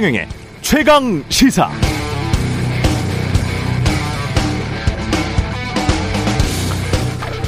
최경영의 0.00 0.28
최강 0.62 1.24
시사. 1.28 1.70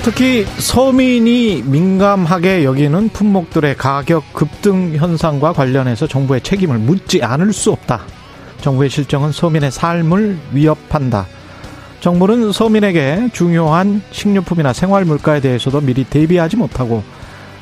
특히 0.04 0.44
서민이 0.44 1.62
민감하게 1.64 2.64
여기는 2.64 3.08
품목들의 3.08 3.76
가격 3.78 4.34
급등 4.34 4.94
현상과 4.96 5.54
관련해서 5.54 6.06
정부의 6.06 6.42
책임을 6.42 6.76
묻지 6.76 7.22
않을 7.22 7.54
수 7.54 7.72
없다. 7.72 8.02
정부의 8.60 8.90
실정은 8.90 9.32
서민의 9.32 9.70
삶을 9.70 10.36
위협한다. 10.52 11.26
정부는 12.00 12.52
서민에게 12.52 13.30
중요한 13.32 14.02
식료품이나 14.10 14.74
생활 14.74 15.06
물가에 15.06 15.40
대해서도 15.40 15.80
미리 15.80 16.04
대비하지 16.04 16.58
못하고 16.58 17.02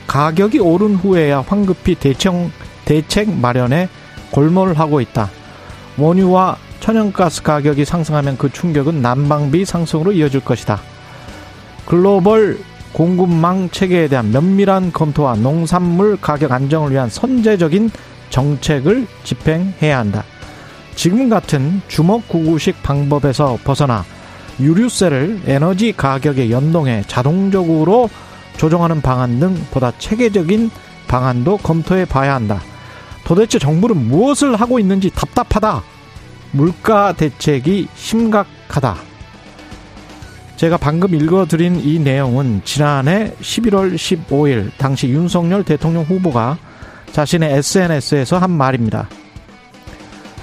가격이 0.09 0.59
오른 0.59 0.97
후에야 0.97 1.45
황급히 1.47 1.95
대청, 1.95 2.51
대책 2.85 3.31
마련에 3.31 3.89
골몰하고 4.31 5.01
있다. 5.01 5.31
원유와 5.97 6.57
천연가스 6.81 7.43
가격이 7.43 7.85
상승하면 7.85 8.39
그 8.39 8.51
충격은 8.51 9.03
난방비 9.03 9.65
상승으로 9.65 10.13
이어질 10.13 10.41
것이다. 10.41 10.81
글로벌 11.87 12.59
공급망 12.93 13.71
체계에 13.71 14.09
대한 14.09 14.33
면밀한 14.33 14.93
검토와 14.93 15.37
농산물 15.37 16.17
가격 16.21 16.53
안정을 16.53 16.93
위한 16.93 17.09
선제적인 17.09 17.91
정책을 18.31 19.07
집행해야 19.25 19.99
한다. 19.99 20.25
지금 20.95 21.29
같은 21.29 21.81
주먹구구식 21.89 22.83
방법에서 22.83 23.59
벗어나 23.65 24.05
유류세를 24.59 25.43
에너지 25.47 25.93
가격에 25.93 26.51
연동해 26.51 27.03
자동적으로 27.07 28.11
조정하는 28.57 29.01
방안 29.01 29.41
등 29.41 29.55
보다 29.71 29.93
체계적인 29.99 30.71
방안도 31.09 31.59
검토해 31.59 32.05
봐야 32.05 32.35
한다. 32.35 32.61
도대체 33.31 33.61
정부는 33.61 34.09
무엇을 34.09 34.57
하고 34.61 34.81
있는지 34.81 35.09
답답하다. 35.09 35.85
물가 36.51 37.13
대책이 37.13 37.87
심각하다. 37.95 38.97
제가 40.57 40.77
방금 40.77 41.15
읽어드린 41.15 41.77
이 41.77 42.01
내용은 42.01 42.61
지난해 42.65 43.33
11월 43.41 43.95
15일 43.95 44.73
당시 44.79 45.07
윤석열 45.11 45.63
대통령 45.63 46.03
후보가 46.03 46.59
자신의 47.13 47.53
SNS에서 47.53 48.39
한 48.39 48.51
말입니다. 48.51 49.09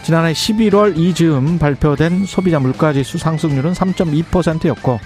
지난해 0.03 0.31
11월 0.31 0.97
이즈음 0.97 1.59
발표된 1.59 2.25
소비자 2.25 2.57
물가지수 2.57 3.17
상승률은 3.17 3.73
3.2%였고 3.73 4.97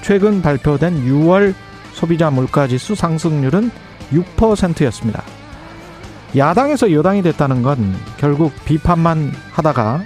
최근 0.00 0.40
발표된 0.40 1.04
6월 1.04 1.52
소비자 1.92 2.30
물가지수 2.30 2.94
상승률은 2.94 3.70
6%였습니다. 4.12 5.22
야당에서 6.36 6.92
여당이 6.92 7.22
됐다는 7.22 7.62
건 7.62 7.94
결국 8.18 8.52
비판만 8.64 9.32
하다가 9.52 10.02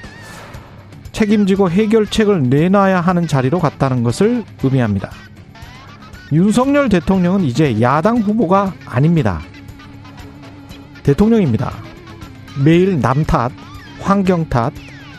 책임지고 1.13 1.71
해결책을 1.71 2.45
내놔야 2.45 3.01
하는 3.01 3.27
자리로 3.27 3.59
갔다는 3.59 4.03
것을 4.03 4.45
의미합니다. 4.63 5.11
윤석열 6.33 6.89
대통령은 6.89 7.43
이제 7.43 7.81
야당 7.81 8.19
후보가 8.19 8.73
아닙니다. 8.87 9.41
대통령입니다. 11.03 11.73
매일 12.65 13.01
남 13.01 13.25
탓, 13.25 13.53
환경 14.01 14.49
탓, 14.49 14.73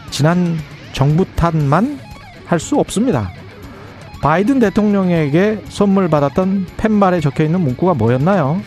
지난 0.09 0.57
정부 0.93 1.25
탓만 1.35 1.99
할 2.45 2.59
수 2.59 2.77
없습니다. 2.79 3.31
바이든 4.21 4.59
대통령에게 4.59 5.63
선물 5.69 6.07
받았던 6.07 6.67
팻말에 6.77 7.19
적혀 7.19 7.43
있는 7.43 7.61
문구가 7.61 7.93
뭐였나요? 7.95 8.61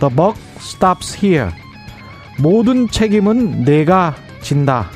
The 0.00 0.14
buck 0.14 0.40
stops 0.58 1.24
here. 1.24 1.50
모든 2.38 2.88
책임은 2.88 3.64
내가 3.64 4.14
진다. 4.40 4.90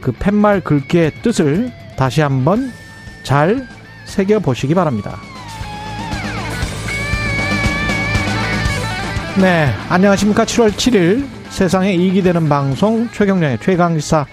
그 0.00 0.12
팻말 0.12 0.60
글귀의 0.60 1.22
뜻을 1.22 1.72
다시 1.96 2.20
한번 2.20 2.72
잘 3.22 3.66
새겨보시기 4.04 4.74
바랍니다. 4.74 5.18
네, 9.40 9.72
안녕하십니까. 9.88 10.44
7월 10.44 10.70
7일 10.70 11.26
세상에 11.48 11.92
이익이 11.94 12.22
되는 12.22 12.48
방송 12.48 13.08
최경령의 13.10 13.58
최강시사 13.60 14.26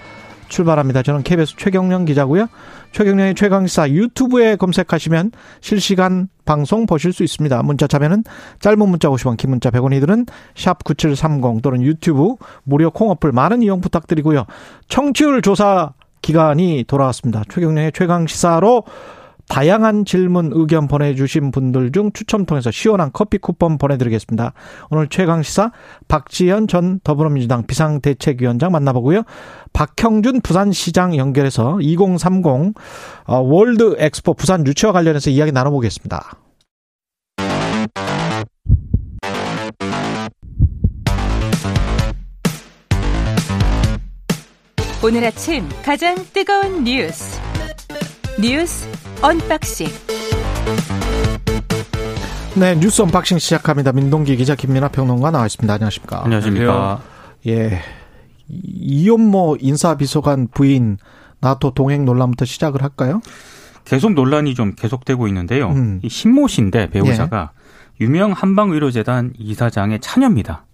출발합니다. 0.52 1.02
저는 1.02 1.22
KBS 1.22 1.56
최경령 1.56 2.04
기자고요. 2.04 2.46
최경령의 2.92 3.34
최강시사 3.34 3.90
유튜브에 3.90 4.56
검색하시면 4.56 5.32
실시간 5.60 6.28
방송 6.44 6.86
보실 6.86 7.12
수 7.12 7.24
있습니다. 7.24 7.62
문자 7.62 7.86
참여는 7.86 8.24
짧은 8.60 8.78
문자 8.88 9.08
50원, 9.08 9.36
긴 9.36 9.50
문자 9.50 9.70
100원이들은 9.70 10.28
샵9730 10.54 11.62
또는 11.62 11.82
유튜브 11.82 12.36
무료 12.64 12.90
콩 12.90 13.10
어플 13.10 13.32
많은 13.32 13.62
이용 13.62 13.80
부탁드리고요. 13.80 14.44
청취율 14.88 15.42
조사 15.42 15.92
기간이 16.20 16.84
돌아왔습니다. 16.86 17.42
최경령의 17.48 17.92
최강시사로 17.92 18.84
다양한 19.48 20.04
질문 20.04 20.50
의견 20.54 20.88
보내주신 20.88 21.50
분들 21.50 21.92
중 21.92 22.12
추첨 22.12 22.46
통해서 22.46 22.70
시원한 22.70 23.10
커피 23.12 23.38
쿠폰 23.38 23.78
보내드리겠습니다. 23.78 24.52
오늘 24.90 25.08
최강 25.08 25.42
시사 25.42 25.72
박지현 26.08 26.68
전 26.68 27.00
더불어민주당 27.04 27.66
비상대책위원장 27.66 28.72
만나보고요. 28.72 29.22
박형준 29.72 30.40
부산시장 30.40 31.16
연결해서 31.16 31.78
2030 31.80 32.46
어, 32.46 33.38
월드 33.38 33.96
엑스포 33.98 34.34
부산 34.34 34.66
유치와 34.66 34.92
관련해서 34.92 35.30
이야기 35.30 35.52
나눠보겠습니다. 35.52 36.38
오늘 45.04 45.24
아침 45.24 45.68
가장 45.84 46.14
뜨거운 46.32 46.84
뉴스 46.84 47.40
뉴스 48.40 48.86
unboxing. 49.22 49.86
네, 52.56 52.74
뉴스 52.74 53.02
언박싱 53.02 53.38
시작합니다. 53.38 53.92
민동기 53.92 54.36
기자 54.36 54.56
김민아 54.56 54.88
평론가 54.88 55.30
나와 55.30 55.46
있습니다. 55.46 55.72
안녕하십니까? 55.72 56.24
안녕하십니까? 56.24 57.00
예. 57.46 57.80
이원모 58.48 59.58
인사비서관 59.60 60.48
부인 60.52 60.98
나토 61.40 61.70
동행 61.70 62.04
논란부터 62.04 62.44
시작을 62.44 62.82
할까요? 62.82 63.20
계속 63.84 64.12
논란이 64.12 64.54
좀 64.54 64.74
계속되고 64.74 65.28
있는데요. 65.28 65.68
음. 65.70 66.00
이 66.02 66.08
신모 66.08 66.48
씨인데 66.48 66.90
배우자가 66.90 67.52
예. 68.00 68.04
유명 68.04 68.32
한방의료재단 68.32 69.34
이사장의 69.38 70.00
차녀입니다. 70.00 70.64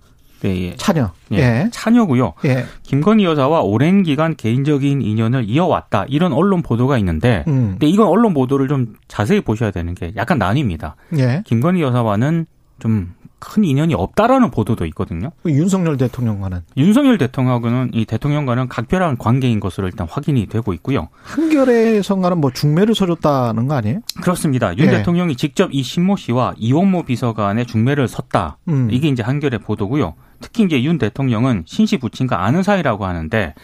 네, 0.41 0.63
예. 0.63 0.77
차녀. 0.77 1.11
예. 1.33 1.39
예. 1.39 1.69
차녀고요. 1.73 2.35
예. 2.45 2.65
김건희 2.83 3.25
여사와 3.25 3.61
오랜 3.63 4.03
기간 4.03 4.37
개인적인 4.37 5.03
인연을 5.03 5.45
이어왔다. 5.49 6.07
이런 6.09 6.33
언론 6.33 6.63
보도가 6.63 6.99
있는데 6.99 7.45
음. 7.49 7.71
근데 7.73 7.87
이건 7.87 8.09
언론 8.09 8.35
보도를 8.35 8.69
좀 8.69 8.95
자세히 9.09 9.41
보셔야 9.41 9.71
되는 9.71 9.95
게 9.95 10.13
약간 10.17 10.39
나뉩니다. 10.39 10.95
예. 11.19 11.43
김건희 11.47 11.83
여사와는 11.83 12.47
좀 12.79 13.19
큰 13.39 13.65
인연이 13.65 13.95
없다라는 13.95 14.51
보도도 14.51 14.85
있거든요. 14.87 15.31
그 15.43 15.51
윤석열 15.51 15.97
대통령과는 15.97 16.61
윤석열 16.77 17.19
대통령과는 17.19 17.91
이 17.95 18.05
대통령과는 18.05 18.69
각별한 18.69 19.17
관계인 19.17 19.61
것으로 19.61 19.87
일단 19.87 20.07
확인이 20.11 20.47
되고 20.47 20.73
있고요. 20.75 21.09
한겨레에서가는 21.23 22.39
뭐 22.39 22.51
중매를 22.51 22.95
서줬다는 22.95 23.69
거 23.69 23.75
아니에요? 23.75 24.01
그렇습니다. 24.21 24.77
윤 24.77 24.87
예. 24.87 24.91
대통령이 24.91 25.37
직접 25.37 25.71
이 25.73 25.83
신모 25.83 26.17
씨와 26.17 26.55
이원모 26.57 27.05
비서관의 27.05 27.67
중매를 27.67 28.09
섰다. 28.09 28.59
음. 28.69 28.89
이게 28.91 29.09
이제 29.09 29.23
한겨레 29.23 29.59
보도고요. 29.59 30.15
특히 30.41 30.65
이제 30.65 30.83
윤 30.83 30.99
대통령은 30.99 31.65
신씨 31.67 31.99
부친과 31.99 32.45
아는 32.45 32.63
사이라고 32.63 33.07
하는데 33.07 33.55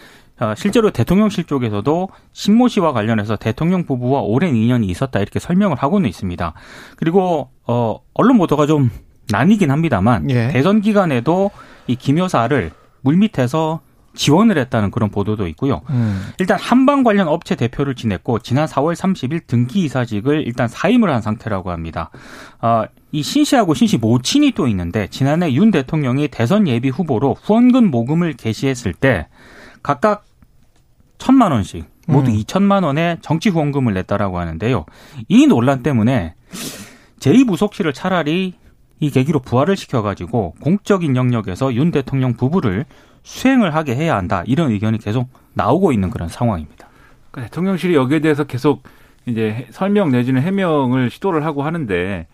어, 0.41 0.55
실제로 0.57 0.91
대통령실 0.91 1.45
쪽에서도 1.45 2.09
신모 2.33 2.69
씨와 2.69 2.93
관련해서 2.93 3.37
대통령 3.37 3.85
부부와 3.85 4.21
오랜 4.23 4.57
인연이 4.57 4.87
있었다 4.89 5.21
이렇게 5.21 5.39
설명을 5.39 5.77
하고는 5.77 6.09
있습니다. 6.09 6.55
그리고 6.97 7.51
어 7.67 8.01
언론 8.15 8.39
보도가 8.39 8.67
좀 8.67 8.91
나뉘긴 9.31 9.71
합니다만 9.71 10.29
예. 10.31 10.49
대선 10.49 10.81
기간에도 10.81 11.51
이 11.87 11.97
김 11.97 12.19
여사를 12.19 12.71
물밑에서 13.03 13.81
지원을 14.15 14.59
했다는 14.59 14.91
그런 14.91 15.11
보도도 15.11 15.47
있고요. 15.49 15.83
음. 15.91 16.29
일단 16.39 16.59
한방 16.59 17.03
관련 17.03 17.29
업체 17.29 17.55
대표를 17.55 17.95
지냈고 17.95 18.39
지난 18.39 18.67
4월 18.67 18.95
30일 18.95 19.47
등기 19.47 19.85
이사직을 19.85 20.47
일단 20.47 20.69
사임을 20.69 21.13
한 21.13 21.21
상태라고 21.21 21.71
합니다. 21.71 22.11
아, 22.61 22.87
이 23.13 23.23
신씨하고 23.23 23.75
신씨 23.75 23.99
모친이 23.99 24.53
또 24.53 24.67
있는데 24.69 25.09
지난해 25.09 25.53
윤 25.53 25.71
대통령이 25.71 26.29
대선 26.29 26.67
예비 26.69 26.89
후보로 26.89 27.37
후원금 27.43 27.91
모금을 27.91 28.35
개시했을 28.35 28.93
때 28.93 29.27
각각 29.83 30.25
천만 31.19 31.53
원씩 31.53 31.85
모두 32.07 32.31
음. 32.31 32.37
2천만 32.37 32.85
원의 32.85 33.19
정치 33.23 33.49
후원금을 33.49 33.95
냈다라고 33.95 34.39
하는데요. 34.39 34.85
이 35.29 35.47
논란 35.47 35.83
때문에 35.83 36.35
제2부속실을 37.21 37.95
차라리 37.95 38.55
이 39.01 39.11
계기로 39.11 39.41
부활을 39.41 39.77
시켜가지고 39.77 40.55
공적인 40.61 41.17
영역에서 41.17 41.75
윤 41.75 41.91
대통령 41.91 42.35
부부를 42.35 42.85
수행을 43.25 43.75
하게 43.75 43.97
해야 43.97 44.17
한다 44.17 44.45
이런 44.47 44.71
의견이 44.71 44.99
계속 44.99 45.29
나오고 45.55 45.93
있는 45.93 46.11
그런 46.11 46.29
상황입니다. 46.29 46.89
그러니까 47.31 47.51
대통령실이 47.51 47.95
여기에 47.95 48.21
대해서 48.21 48.45
계속 48.45 48.85
이제 49.27 49.67
설명 49.71 50.11
내지는 50.11 50.43
해명을 50.43 51.11
시도를 51.11 51.45
하고 51.45 51.63
하는데 51.63 52.27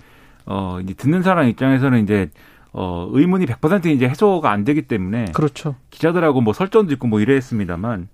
어 0.46 0.78
이제 0.82 0.92
듣는 0.94 1.22
사람 1.22 1.48
입장에서는 1.48 2.02
이제 2.02 2.30
어, 2.72 3.08
의문이 3.10 3.46
100% 3.46 3.86
이제 3.86 4.08
해소가 4.08 4.50
안 4.50 4.64
되기 4.64 4.82
때문에 4.82 5.26
그렇죠. 5.32 5.74
기자들하고 5.90 6.40
뭐 6.40 6.52
설전도 6.52 6.92
있고 6.94 7.08
뭐 7.08 7.20
이랬습니다만 7.20 8.08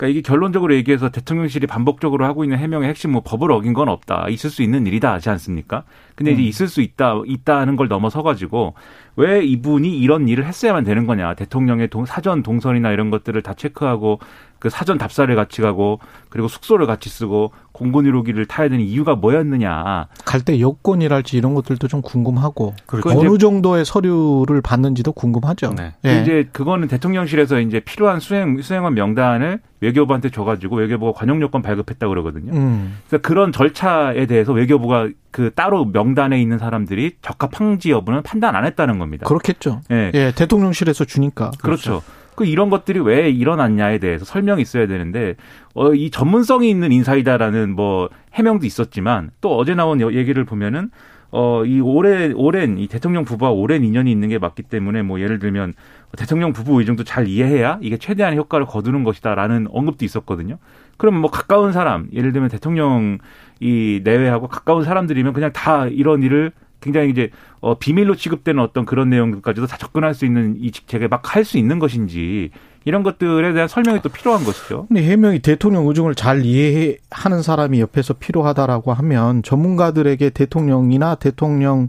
그러니까 0.00 0.08
이게 0.08 0.22
결론적으로 0.22 0.74
얘기해서 0.76 1.10
대통령실이 1.10 1.66
반복적으로 1.66 2.24
하고 2.24 2.42
있는 2.42 2.56
해명의 2.56 2.88
핵심 2.88 3.12
뭐 3.12 3.20
법을 3.22 3.52
어긴 3.52 3.74
건 3.74 3.90
없다. 3.90 4.28
있을 4.30 4.48
수 4.48 4.62
있는 4.62 4.86
일이다 4.86 5.12
하지 5.12 5.28
않습니까? 5.28 5.84
근데 6.14 6.32
이제 6.32 6.40
음. 6.40 6.46
있을 6.46 6.68
수 6.68 6.80
있다 6.80 7.20
있다는 7.26 7.76
걸 7.76 7.88
넘어서 7.88 8.22
가지고 8.22 8.74
왜 9.16 9.44
이분이 9.44 9.98
이런 9.98 10.26
일을 10.26 10.46
했어야만 10.46 10.84
되는 10.84 11.06
거냐? 11.06 11.34
대통령의 11.34 11.88
동, 11.88 12.06
사전 12.06 12.42
동선이나 12.42 12.92
이런 12.92 13.10
것들을 13.10 13.42
다 13.42 13.52
체크하고 13.52 14.20
그 14.60 14.70
사전 14.70 14.98
답사를 14.98 15.34
같이 15.34 15.60
가고 15.62 15.98
그리고 16.28 16.46
숙소를 16.46 16.86
같이 16.86 17.08
쓰고 17.08 17.50
공군 17.72 18.04
1호기를 18.04 18.46
타야 18.46 18.68
되는 18.68 18.84
이유가 18.84 19.16
뭐였느냐. 19.16 20.06
갈 20.24 20.40
때 20.40 20.60
여권이랄지 20.60 21.36
이런 21.36 21.54
것들도 21.54 21.88
좀 21.88 22.00
궁금하고 22.02 22.74
그렇죠. 22.86 23.18
어느 23.18 23.36
정도의 23.38 23.84
서류를 23.84 24.62
받는지도 24.62 25.12
궁금하죠. 25.12 25.74
네. 25.76 25.94
네. 26.02 26.22
이제 26.22 26.48
그거는 26.52 26.88
대통령실에서 26.88 27.60
이제 27.60 27.80
필요한 27.80 28.20
수행 28.20 28.60
수행원 28.62 28.94
명단을 28.94 29.60
외교부한테 29.80 30.30
줘가지고 30.30 30.76
외교부가 30.76 31.12
관용 31.12 31.40
요건 31.40 31.62
발급했다 31.62 32.06
고 32.06 32.10
그러거든요. 32.10 32.52
음. 32.52 32.98
그래서 33.08 33.22
그런 33.22 33.52
절차에 33.52 34.26
대해서 34.26 34.52
외교부가 34.52 35.08
그 35.30 35.50
따로 35.54 35.84
명단에 35.86 36.40
있는 36.40 36.58
사람들이 36.58 37.16
적합한지 37.22 37.90
여부는 37.90 38.22
판단 38.22 38.56
안 38.56 38.64
했다는 38.66 38.98
겁니다. 38.98 39.26
그렇겠죠. 39.26 39.80
예, 39.90 40.10
예 40.12 40.32
대통령실에서 40.34 41.04
주니까. 41.04 41.50
그렇죠. 41.60 42.00
그렇죠. 42.00 42.19
그 42.40 42.46
이런 42.46 42.70
것들이 42.70 43.00
왜 43.00 43.28
일어났냐에 43.28 43.98
대해서 43.98 44.24
설명이 44.24 44.62
있어야 44.62 44.86
되는데 44.86 45.34
어, 45.74 45.92
이 45.92 46.10
전문성이 46.10 46.70
있는 46.70 46.90
인사이다라는 46.90 47.74
뭐 47.76 48.08
해명도 48.32 48.64
있었지만 48.64 49.28
또 49.42 49.58
어제 49.58 49.74
나온 49.74 50.00
얘기를 50.00 50.42
보면은 50.46 50.90
어, 51.32 51.66
이 51.66 51.80
오래, 51.80 52.32
오랜, 52.34 52.78
이 52.78 52.86
대통령 52.86 53.26
부부와 53.26 53.50
오랜 53.50 53.84
인연이 53.84 54.10
있는 54.10 54.30
게 54.30 54.38
맞기 54.38 54.62
때문에 54.62 55.02
뭐 55.02 55.20
예를 55.20 55.38
들면 55.38 55.74
대통령 56.16 56.54
부부 56.54 56.78
의중도 56.78 57.04
잘 57.04 57.28
이해해야 57.28 57.78
이게 57.82 57.98
최대한 57.98 58.34
효과를 58.36 58.64
거두는 58.64 59.04
것이다라는 59.04 59.66
언급도 59.70 60.06
있었거든요. 60.06 60.56
그러면 60.96 61.20
뭐 61.20 61.30
가까운 61.30 61.72
사람, 61.72 62.08
예를 62.10 62.32
들면 62.32 62.48
대통령 62.48 63.18
이 63.60 64.00
내외하고 64.02 64.48
가까운 64.48 64.82
사람들이면 64.82 65.34
그냥 65.34 65.52
다 65.52 65.86
이런 65.88 66.22
일을 66.22 66.52
굉장히 66.80 67.10
이제 67.10 67.30
어 67.60 67.78
비밀로 67.78 68.14
취급되는 68.16 68.62
어떤 68.62 68.84
그런 68.84 69.10
내용들까지도 69.10 69.66
다 69.66 69.76
접근할 69.76 70.14
수 70.14 70.24
있는 70.24 70.56
이 70.58 70.70
직책에 70.70 71.08
막 71.08 71.34
할 71.34 71.44
수 71.44 71.58
있는 71.58 71.78
것인지 71.78 72.50
이런 72.84 73.02
것들에 73.02 73.52
대한 73.52 73.68
설명이 73.68 74.00
또 74.02 74.08
필요한 74.08 74.42
것이죠. 74.44 74.86
근데 74.88 75.02
해명이 75.02 75.40
대통령 75.40 75.86
의중을 75.86 76.14
잘 76.14 76.44
이해하는 76.44 77.42
사람이 77.42 77.80
옆에서 77.80 78.14
필요하다라고 78.14 78.92
하면 78.94 79.42
전문가들에게 79.42 80.30
대통령이나 80.30 81.14
대통령의 81.16 81.88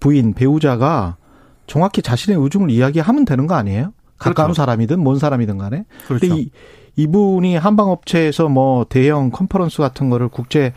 부인 0.00 0.34
배우자가 0.34 1.16
정확히 1.66 2.02
자신의 2.02 2.40
의중을 2.40 2.70
이야기하면 2.70 3.24
되는 3.24 3.46
거 3.46 3.54
아니에요? 3.54 3.92
가까운 4.18 4.48
그렇죠. 4.48 4.62
사람이든 4.62 5.02
먼 5.02 5.18
사람이든 5.18 5.58
간에. 5.58 5.84
그렇죠. 6.06 6.26
근데 6.28 6.40
이, 6.40 6.50
이분이 6.96 7.56
한방업체에서 7.56 8.48
뭐 8.48 8.84
대형 8.88 9.30
컨퍼런스 9.30 9.78
같은 9.78 10.10
거를 10.10 10.28
국제 10.28 10.72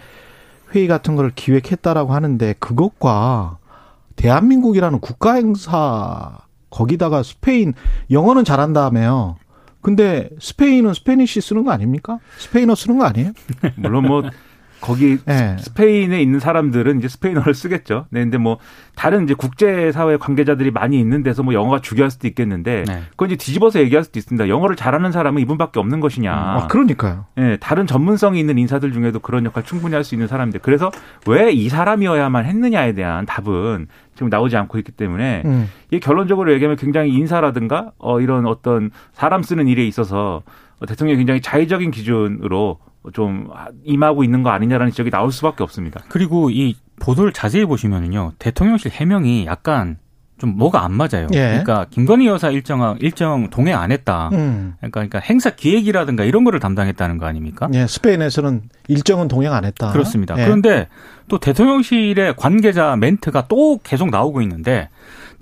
회의 0.74 0.88
같은 0.88 1.16
거를 1.16 1.32
기획했다라고 1.36 2.14
하는데 2.14 2.54
그것과 2.60 3.58
대한민국이라는 4.16 5.00
국가 5.00 5.34
행사 5.34 6.40
거기다가 6.70 7.24
스페인 7.24 7.74
영어는 8.12 8.44
잘한다며요. 8.44 9.38
근데 9.82 10.30
스페인은 10.40 10.94
Spanish 10.94 11.42
쓰는 11.42 11.64
거 11.64 11.72
아닙니까? 11.72 12.20
스페인어 12.40 12.74
쓰는 12.74 12.98
거 12.98 13.06
아니에요? 13.06 13.32
물론 13.78 14.08
뭐 14.08 14.24
거기 14.86 15.18
네. 15.26 15.56
스페인에 15.60 16.22
있는 16.22 16.40
사람들은 16.40 17.00
이제 17.00 17.08
스페인어를 17.08 17.54
쓰겠죠. 17.54 18.06
네, 18.12 18.22
근데 18.22 18.38
뭐 18.38 18.60
다른 18.96 19.24
이제 19.24 19.34
국제 19.34 19.92
사회 19.92 20.18
관계자들이 20.18 20.72
많이 20.72 21.00
있는 21.00 21.24
데서 21.24 21.42
뭐 21.44 21.54
영어가 21.54 21.82
중요할 21.82 22.12
수도 22.12 22.28
있겠는데 22.28 22.84
네. 22.88 23.02
그건 23.12 23.32
이제 23.32 23.36
뒤집어서 23.36 23.80
얘기할 23.80 24.04
수도 24.04 24.20
있습니다. 24.20 24.48
영어를 24.48 24.76
잘하는 24.76 25.12
사람은 25.12 25.42
이분밖에 25.42 25.80
없는 25.80 26.00
것이냐. 26.00 26.32
아, 26.34 26.68
그러니까요. 26.68 27.26
네, 27.36 27.58
다른 27.58 27.88
전문성이 27.88 28.40
있는 28.40 28.58
인사들 28.58 28.94
중에도 28.94 29.20
그런 29.20 29.44
역할 29.46 29.64
충분히 29.64 29.96
할 29.96 30.04
수 30.04 30.14
있는 30.14 30.28
사람인데 30.28 30.60
그래서 30.60 30.92
왜 31.26 31.52
이 31.52 31.70
사람이어야만 31.70 32.46
했느냐에 32.46 32.94
대한 32.94 33.26
답은 33.26 33.88
지금 34.14 34.30
나오지 34.30 34.56
않고 34.58 34.78
있기 34.80 34.92
때문에 34.92 35.42
음. 35.46 35.70
이 35.92 36.00
결론적으로 36.00 36.54
얘기하면 36.54 36.78
굉장히 36.78 37.12
인사라든가 37.14 37.92
어 37.98 38.20
이런 38.22 38.46
어떤 38.46 38.92
사람 39.14 39.42
쓰는 39.42 39.68
일에 39.68 39.86
있어서 39.86 40.44
대통령이 40.88 41.18
굉장히 41.18 41.42
자의적인 41.42 41.92
기준으로 41.92 42.78
좀 43.14 43.50
임하고 43.84 44.24
있는 44.24 44.44
거 44.44 44.50
아니냐라는 44.50 44.92
지적이 44.92 45.12
나올 45.12 45.32
수밖에 45.32 45.64
없습니다. 45.64 46.02
그리고 46.10 46.50
이 46.50 46.76
보도를 47.00 47.34
자세히 47.34 47.66
보시면은요 47.66 48.34
대통령실 48.40 48.92
해명이 48.92 49.46
약간 49.46 49.98
좀 50.38 50.58
뭐가 50.58 50.84
안 50.84 50.92
맞아요. 50.92 51.28
예. 51.34 51.48
그러니까 51.48 51.86
김건희 51.90 52.28
여사 52.28 52.50
일정 52.50 52.98
일정 53.00 53.50
동행 53.50 53.78
안 53.78 53.92
했다. 53.92 54.30
음. 54.34 54.74
그러니까, 54.78 55.00
그러니까 55.00 55.20
행사 55.20 55.50
기획이라든가 55.50 56.26
이런 56.26 56.44
거를 56.44 56.60
담당했다는 56.60 57.18
거 57.18 57.26
아닙니까? 57.26 57.70
예, 57.74 57.88
스페인에서는 57.88 58.64
일정은 58.90 59.30
동행 59.30 59.54
안 59.54 59.64
했다. 59.64 59.92
그렇습니다. 59.92 60.36
예. 60.38 60.44
그런데 60.44 60.90
또 61.30 61.40
대통령실의 61.40 62.36
관계자 62.36 62.98
멘트가 62.98 63.46
또 63.48 63.80
계속 63.82 64.10
나오고 64.10 64.42
있는데 64.42 64.90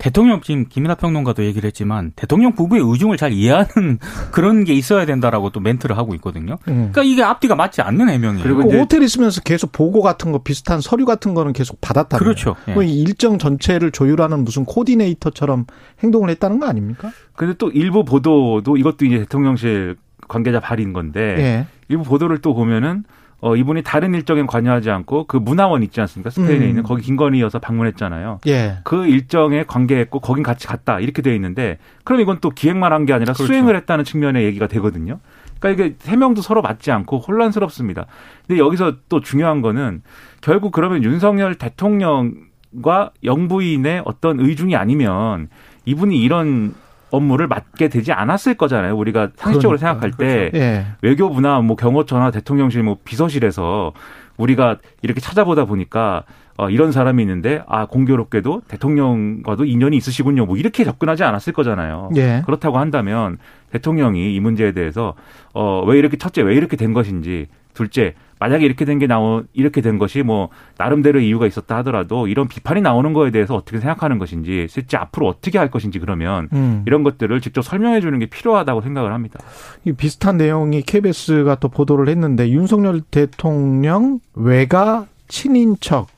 대통령 0.04 0.42
지금 0.42 0.66
김이나 0.68 0.96
평론가도 0.96 1.46
얘기를 1.46 1.66
했지만 1.66 2.12
대통령 2.14 2.52
부부의 2.52 2.82
의중을 2.84 3.16
잘 3.16 3.32
이해하는 3.32 3.98
그런 4.32 4.64
게 4.64 4.74
있어야 4.74 5.06
된다라고 5.06 5.48
또 5.48 5.60
멘트를 5.60 5.96
하고 5.96 6.14
있거든요. 6.16 6.58
음. 6.68 6.90
그러니까 6.92 7.04
이게 7.04 7.22
앞뒤가 7.22 7.54
맞지 7.54 7.80
않는 7.80 8.10
해명이에요. 8.10 8.42
그리고 8.42 8.70
호텔 8.70 9.02
있으면서 9.02 9.40
계속 9.40 9.72
보고 9.72 10.02
같은 10.02 10.30
거 10.30 10.42
비슷한 10.42 10.82
서류 10.82 11.06
같은 11.06 11.32
거는 11.32 11.54
계속 11.54 11.80
받았다. 11.80 12.18
그렇죠. 12.18 12.54
예. 12.68 12.74
일정 12.84 13.38
전체를 13.38 13.92
조율하는 13.92 14.44
무슨 14.44 14.66
코디네이터처럼 14.66 15.64
행동을 16.02 16.28
했다는 16.28 16.60
거 16.60 16.66
아닙니까? 16.66 17.10
근데 17.34 17.54
또 17.56 17.70
일부 17.70 18.04
보도도 18.04 18.76
이것도 18.76 19.06
이제 19.06 19.20
대통령실 19.20 19.96
관계자 20.28 20.60
발인 20.60 20.92
건데 20.92 21.20
예. 21.38 21.66
일부 21.88 22.04
보도를 22.04 22.42
또 22.42 22.52
보면은 22.52 23.04
어, 23.46 23.56
이분이 23.56 23.82
다른 23.82 24.14
일정에 24.14 24.42
관여하지 24.46 24.90
않고 24.90 25.26
그 25.26 25.36
문화원 25.36 25.82
있지 25.82 26.00
않습니까? 26.00 26.30
스페인에 26.30 26.64
음. 26.64 26.68
있는 26.70 26.82
거기 26.82 27.02
김건희 27.02 27.42
여사 27.42 27.58
방문했잖아요. 27.58 28.40
예. 28.46 28.78
그 28.84 29.04
일정에 29.06 29.64
관계했고 29.64 30.20
거긴 30.20 30.42
같이 30.42 30.66
갔다 30.66 30.98
이렇게 30.98 31.20
돼 31.20 31.34
있는데 31.34 31.76
그럼 32.04 32.22
이건 32.22 32.38
또 32.40 32.48
기획만 32.48 32.94
한 32.94 33.04
게 33.04 33.12
아니라 33.12 33.34
그렇죠. 33.34 33.46
수행을 33.46 33.76
했다는 33.76 34.04
측면의 34.06 34.44
얘기가 34.46 34.66
되거든요. 34.68 35.20
그러니까 35.60 35.84
이게 35.84 35.96
해명도 36.06 36.40
서로 36.40 36.62
맞지 36.62 36.90
않고 36.90 37.18
혼란스럽습니다. 37.18 38.06
근데 38.46 38.58
여기서 38.58 38.94
또 39.10 39.20
중요한 39.20 39.60
거는 39.60 40.00
결국 40.40 40.72
그러면 40.72 41.04
윤석열 41.04 41.56
대통령과 41.56 43.10
영부인의 43.22 44.02
어떤 44.06 44.40
의중이 44.40 44.74
아니면 44.74 45.48
이분이 45.84 46.18
이런 46.18 46.74
업무를 47.14 47.46
맡게 47.46 47.88
되지 47.88 48.12
않았을 48.12 48.54
거잖아요. 48.54 48.96
우리가 48.96 49.30
상식적으로 49.36 49.78
그러니까, 49.78 50.00
생각할 50.00 50.10
때 50.12 50.50
그렇죠. 50.50 50.58
예. 50.58 50.86
외교부나 51.02 51.60
뭐 51.60 51.76
경호처나 51.76 52.30
대통령실 52.30 52.82
뭐 52.82 52.98
비서실에서 53.04 53.92
우리가 54.36 54.78
이렇게 55.02 55.20
찾아보다 55.20 55.64
보니까 55.64 56.24
어, 56.56 56.70
이런 56.70 56.92
사람이 56.92 57.22
있는데 57.22 57.62
아 57.66 57.86
공교롭게도 57.86 58.62
대통령과도 58.68 59.64
인연이 59.64 59.96
있으시군요. 59.96 60.46
뭐 60.46 60.56
이렇게 60.56 60.84
접근하지 60.84 61.24
않았을 61.24 61.52
거잖아요. 61.52 62.10
예. 62.16 62.42
그렇다고 62.46 62.78
한다면 62.78 63.38
대통령이 63.72 64.34
이 64.34 64.40
문제에 64.40 64.72
대해서 64.72 65.14
어, 65.52 65.82
왜 65.84 65.98
이렇게 65.98 66.16
첫째 66.16 66.42
왜 66.42 66.54
이렇게 66.54 66.76
된 66.76 66.92
것인지 66.92 67.48
둘째 67.74 68.14
만약에 68.40 68.64
이렇게 68.64 68.84
된 68.84 68.98
게 68.98 69.06
나오 69.06 69.42
이렇게 69.52 69.80
된 69.80 69.98
것이 69.98 70.22
뭐 70.22 70.50
나름대로 70.76 71.18
이유가 71.20 71.46
있었다 71.46 71.76
하더라도 71.78 72.28
이런 72.28 72.46
비판이 72.46 72.80
나오는 72.80 73.12
거에 73.12 73.30
대해서 73.30 73.54
어떻게 73.54 73.78
생각하는 73.78 74.18
것인지 74.18 74.66
실제 74.68 74.96
앞으로 74.96 75.28
어떻게 75.28 75.58
할 75.58 75.70
것인지 75.70 75.98
그러면 75.98 76.48
음. 76.52 76.82
이런 76.86 77.02
것들을 77.02 77.40
직접 77.40 77.62
설명해 77.62 78.00
주는 78.00 78.18
게 78.18 78.26
필요하다고 78.26 78.82
생각을 78.82 79.12
합니다. 79.12 79.40
이 79.84 79.92
비슷한 79.92 80.36
내용이 80.36 80.82
KBS가 80.82 81.56
또 81.56 81.68
보도를 81.68 82.08
했는데 82.08 82.48
윤석열 82.50 83.00
대통령 83.00 84.20
외가 84.34 85.06
친인척 85.28 86.08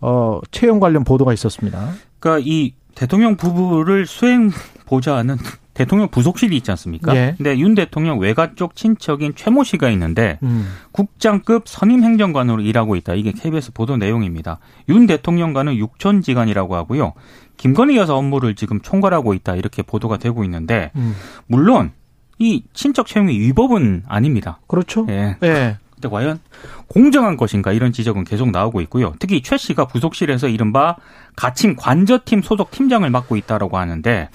어 0.00 0.40
채용 0.50 0.80
관련 0.80 1.04
보도가 1.04 1.32
있었습니다. 1.32 1.92
그러니까 2.20 2.44
이 2.46 2.74
대통령 2.94 3.36
부부를 3.36 4.06
수행 4.06 4.50
보좌하는 4.86 5.36
대통령 5.78 6.08
부속실이 6.08 6.56
있지 6.56 6.72
않습니까? 6.72 7.14
예. 7.14 7.34
근데 7.36 7.56
윤 7.56 7.76
대통령 7.76 8.18
외가 8.18 8.56
쪽 8.56 8.74
친척인 8.74 9.34
최모 9.36 9.62
씨가 9.62 9.88
있는데 9.90 10.40
음. 10.42 10.66
국장급 10.90 11.68
선임 11.68 12.02
행정관으로 12.02 12.62
일하고 12.62 12.96
있다. 12.96 13.14
이게 13.14 13.30
KBS 13.30 13.72
보도 13.74 13.96
내용입니다. 13.96 14.58
윤 14.88 15.06
대통령과는 15.06 15.76
육촌 15.76 16.22
지간이라고 16.22 16.74
하고요. 16.74 17.12
김건희 17.58 17.96
여사 17.96 18.14
업무를 18.14 18.56
지금 18.56 18.80
총괄하고 18.80 19.34
있다. 19.34 19.54
이렇게 19.54 19.82
보도가 19.82 20.16
되고 20.16 20.42
있는데 20.42 20.90
음. 20.96 21.14
물론 21.46 21.92
이 22.40 22.64
친척 22.72 23.06
채용의 23.06 23.38
위법은 23.38 24.02
아닙니다. 24.08 24.58
그렇죠. 24.66 25.06
예. 25.08 25.36
예. 25.44 25.76
근데 25.94 26.08
과연 26.08 26.40
공정한 26.88 27.36
것인가 27.36 27.70
이런 27.70 27.92
지적은 27.92 28.24
계속 28.24 28.50
나오고 28.50 28.80
있고요. 28.82 29.14
특히 29.20 29.42
최 29.42 29.56
씨가 29.56 29.86
부속실에서 29.86 30.48
이른바 30.48 30.96
가칭 31.36 31.76
관저팀 31.76 32.42
소속 32.42 32.72
팀장을 32.72 33.08
맡고 33.08 33.36
있다라고 33.36 33.78
하는데 33.78 34.28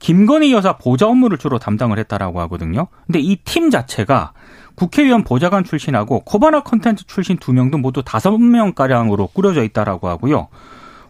김건희 0.00 0.52
여사 0.52 0.76
보좌 0.76 1.06
업무를 1.06 1.38
주로 1.38 1.58
담당을 1.58 1.98
했다라고 2.00 2.40
하거든요. 2.42 2.88
근데 3.06 3.20
이 3.20 3.36
팀 3.44 3.70
자체가 3.70 4.32
국회의원 4.74 5.24
보좌관 5.24 5.62
출신하고 5.62 6.20
코바나 6.24 6.62
컨텐츠 6.62 7.06
출신 7.06 7.36
두 7.36 7.52
명도 7.52 7.78
모두 7.78 8.02
다섯 8.02 8.36
명 8.38 8.72
가량으로 8.72 9.28
꾸려져 9.28 9.62
있다라고 9.62 10.08
하고요. 10.08 10.48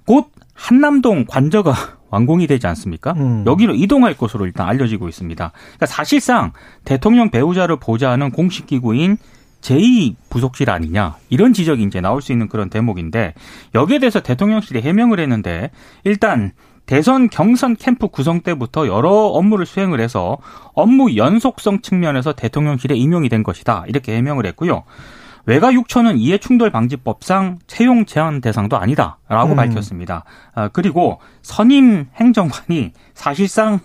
곧 0.06 0.26
한남동 0.54 1.24
관저가 1.28 1.72
완공이 2.10 2.48
되지 2.48 2.66
않습니까? 2.66 3.12
음. 3.12 3.44
여기로 3.46 3.76
이동할 3.76 4.16
것으로 4.16 4.44
일단 4.44 4.68
알려지고 4.68 5.08
있습니다. 5.08 5.52
그러니까 5.54 5.86
사실상 5.86 6.52
대통령 6.84 7.30
배우자를 7.30 7.76
보좌하는 7.76 8.30
공식 8.32 8.66
기구인 8.66 9.16
제2 9.60 10.16
부속실 10.30 10.70
아니냐 10.70 11.16
이런 11.28 11.52
지적이 11.52 11.84
이제 11.84 12.00
나올 12.00 12.22
수 12.22 12.32
있는 12.32 12.48
그런 12.48 12.70
대목인데 12.70 13.34
여기에 13.74 14.00
대해서 14.00 14.20
대통령실이 14.20 14.80
해명을 14.80 15.20
했는데 15.20 15.70
일단 16.02 16.52
대선 16.90 17.30
경선 17.30 17.76
캠프 17.76 18.08
구성 18.08 18.40
때부터 18.40 18.88
여러 18.88 19.10
업무를 19.10 19.64
수행을 19.64 20.00
해서 20.00 20.38
업무 20.74 21.14
연속성 21.14 21.82
측면에서 21.82 22.32
대통령실에 22.32 22.96
임용이 22.96 23.28
된 23.28 23.44
것이다 23.44 23.84
이렇게 23.86 24.16
해명을 24.16 24.44
했고요. 24.46 24.82
외가 25.46 25.72
육촌은 25.72 26.18
이해충돌방지법상 26.18 27.60
채용 27.68 28.06
제한 28.06 28.40
대상도 28.40 28.76
아니다라고 28.76 29.52
음. 29.52 29.56
밝혔습니다. 29.56 30.24
아, 30.52 30.66
그리고 30.66 31.20
선임 31.42 32.06
행정관이 32.16 32.90
사실상 33.14 33.78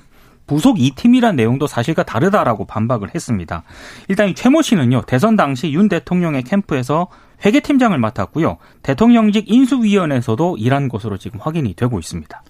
부속 0.48 0.78
2팀이란 0.78 1.36
내용도 1.36 1.68
사실과 1.68 2.04
다르다라고 2.04 2.66
반박을 2.66 3.14
했습니다. 3.14 3.64
일단 4.08 4.30
이 4.30 4.36
최모 4.36 4.62
씨는요, 4.62 5.04
대선 5.08 5.36
당시 5.36 5.72
윤 5.72 5.90
대통령의 5.90 6.44
캠프에서 6.44 7.08
회계팀장을 7.46 7.98
맡았고요. 7.98 8.58
대통령직 8.82 9.50
인수위원회에서도 9.50 10.58
일한 10.58 10.88
것으로 10.88 11.18
지금 11.18 11.40
확인이 11.42 11.74
되고 11.74 12.00
있습니다. 12.00 12.44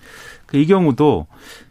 그이 0.46 0.68
경우도 0.68 1.28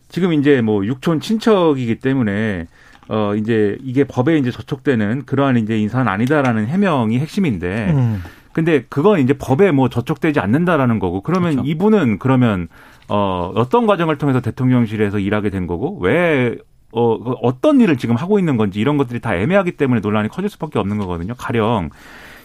지금 0.09 0.33
이제 0.33 0.61
뭐 0.61 0.85
육촌 0.85 1.21
친척이기 1.21 1.97
때문에 1.97 2.67
어 3.09 3.35
이제 3.35 3.77
이게 3.83 4.05
법에 4.05 4.39
이제 4.39 4.51
저촉되는 4.51 5.27
그러한 5.27 5.59
이제 5.59 5.79
인사는 5.79 6.09
아니다라는 6.09 6.67
해명이 6.67 7.19
핵심인데 7.19 7.91
음. 7.91 8.23
근데 8.53 8.85
그건 8.89 9.21
이제 9.21 9.35
법에 9.35 9.73
뭐 9.73 9.89
저촉되지 9.89 10.39
않는다라는 10.41 11.01
거고 11.01 11.21
그러면 11.21 11.57
그렇죠. 11.57 11.69
이분은 11.69 12.19
그러면 12.21 12.69
어 13.09 13.53
어떤 13.55 13.87
과정을 13.87 14.19
통해서 14.19 14.41
대통령실에서 14.41 15.19
일하게 15.19 15.51
된 15.51 15.67
거고 15.67 15.99
왜 16.01 16.57
어, 16.93 17.19
그 17.19 17.33
어떤 17.43 17.81
일을 17.81 17.99
지금 17.99 18.15
하고 18.15 18.39
있는 18.39 18.57
건지 18.57 18.81
이런 18.81 18.97
것들이 18.97 19.21
다 19.21 19.35
애매하기 19.35 19.73
때문에 19.73 20.01
논란이 20.01 20.29
커질 20.29 20.49
수밖에 20.49 20.79
없는 20.79 20.99
거거든요. 20.99 21.35
가령 21.37 21.91